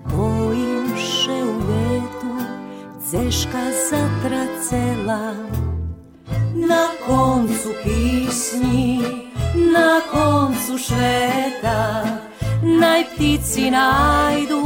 bojim 0.05 0.97
še 0.97 1.43
u 1.43 1.55
ljetu 1.67 2.35
Zeška 3.05 3.63
zatracela. 3.89 5.33
Na 6.55 6.87
koncu 7.05 7.73
pisnji 7.83 8.99
Na 9.73 10.01
koncu 10.11 10.77
šveta 10.77 12.03
Naj 12.63 13.03
ptici 13.03 13.71
najdu 13.71 14.63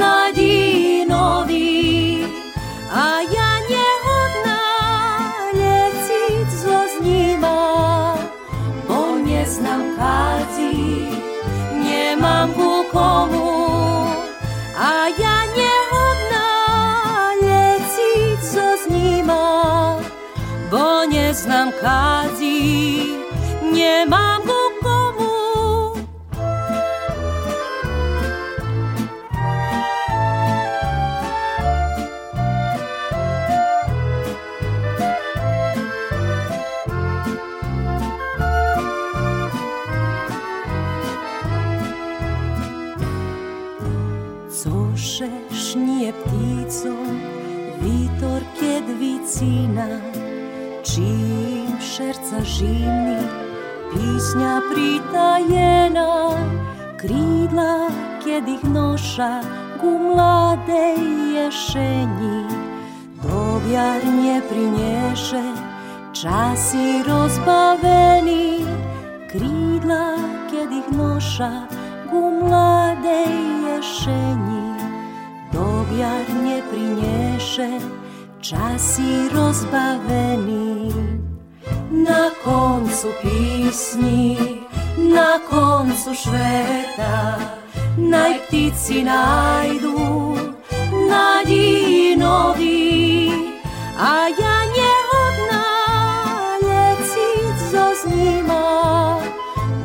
Nadinovi 0.00 1.74
A 2.92 3.23
nie 11.84 12.16
mam 12.16 12.52
ku 12.54 12.84
komu, 12.92 13.50
a 14.78 15.08
ja 15.22 15.36
nie 15.56 15.74
odnaleźć 16.06 17.96
co 18.52 18.76
z 18.82 18.90
nima, 18.90 19.96
bo 20.70 21.04
nie 21.04 21.34
znam 21.34 21.68
okazji, 21.68 23.14
nie 23.72 24.06
mam 24.06 24.33
živný, 52.54 53.18
písňa 53.90 54.54
pritajená, 54.70 56.38
krídla, 56.94 57.90
kiedy 58.22 58.54
ich 58.54 58.66
nosza 58.70 59.42
ku 59.82 59.98
mladej 59.98 61.02
jesieni. 61.34 62.46
Dowiar 63.24 64.06
nie 64.06 64.38
przyniesie, 64.46 65.42
czasy 66.14 67.02
rozbaweni, 67.02 68.62
krídla, 69.32 70.14
kiedy 70.46 70.78
ich 70.78 70.90
nosza 70.94 71.66
ku 72.06 72.38
mladej 72.38 73.34
jesieni. 73.66 74.78
Dowiar 75.50 76.26
nie 76.44 76.62
przyniesie, 76.70 77.82
czasy 78.38 79.26
rozbaweni. 79.34 81.33
Na 81.90 82.30
koncu 82.44 83.08
písni, 83.22 84.60
na 84.98 85.38
koncu 85.50 86.14
šveta, 86.14 87.38
naj 87.96 88.34
ptici 88.46 89.04
najdu 89.04 90.34
nadiji 91.08 92.16
novi, 92.16 93.30
a 93.94 94.26
ja 94.28 94.56
nehodná 94.74 95.66
leciť 96.66 97.56
so 97.70 97.86
z 97.94 98.02
nima, 98.10 99.22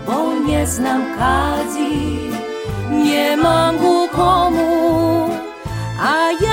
bo 0.05 0.34
neznám 0.41 1.05
kadzi, 1.13 2.34
nemám 2.89 3.77
ku 3.77 4.09
komu, 4.09 5.30
a 6.01 6.34
ja 6.41 6.48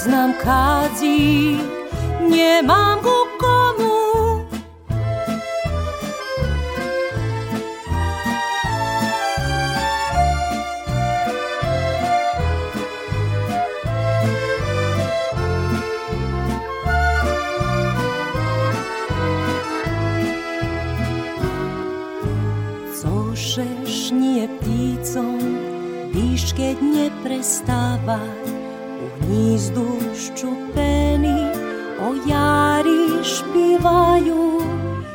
znam 0.00 0.34
kadzi, 0.34 1.58
nie 2.30 2.62
mam 2.62 3.00
go 3.00 3.26
komu. 3.38 4.44
Cożeż 23.02 24.10
nie 24.10 24.48
pticą, 24.48 25.38
iż 26.34 26.54
nie 26.82 27.10
przestawać, 27.24 28.49
Гніздущу 29.60 30.48
пені 30.74 31.46
оярі 32.08 33.24
шпіваю, 33.24 34.62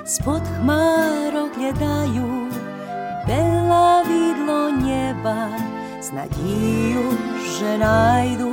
спод 0.05 0.41
хмарок 0.57 1.49
глядаю, 1.57 2.51
бела 3.27 4.03
відло 4.03 4.69
неба, 4.69 5.47
з 6.01 6.11
надію, 6.13 7.03
що 7.55 7.77
найду 7.77 8.51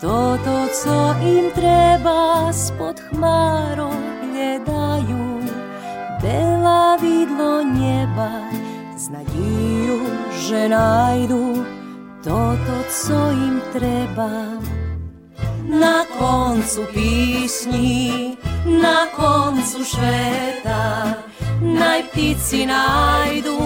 то, 0.00 0.38
що 0.72 1.16
їм 1.24 1.50
треба, 1.50 2.52
спод 2.52 3.00
хмарок 3.00 3.92
глядаю, 4.32 5.40
бела 6.22 6.98
відло 7.02 7.62
неба, 7.62 8.30
з 8.98 9.10
надію, 9.10 10.00
що 10.46 10.68
найду 10.68 11.64
то, 12.24 12.56
що 12.90 13.14
їм 13.14 13.60
треба 13.72 14.30
na 15.68 16.06
koncu 16.18 16.86
písní, 16.94 18.38
na 18.82 19.06
koncu 19.16 19.84
sveta, 19.84 21.14
naj 21.60 22.02
ptici 22.02 22.66
najdu 22.66 23.58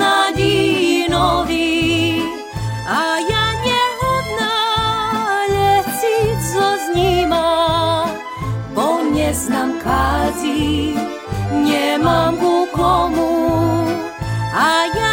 na 0.00 0.32
dinovi, 0.36 2.20
a 2.88 3.20
ja 3.20 3.46
nehodná 3.60 4.58
leciť 5.52 6.36
so 6.40 6.68
z 6.80 6.84
nima, 6.96 7.48
bo 8.72 9.04
neznám 9.12 9.76
kazi, 9.84 10.96
nemám 11.52 12.40
ku 12.40 12.64
komu, 12.72 13.36
a 14.56 14.68
ja 14.96 15.05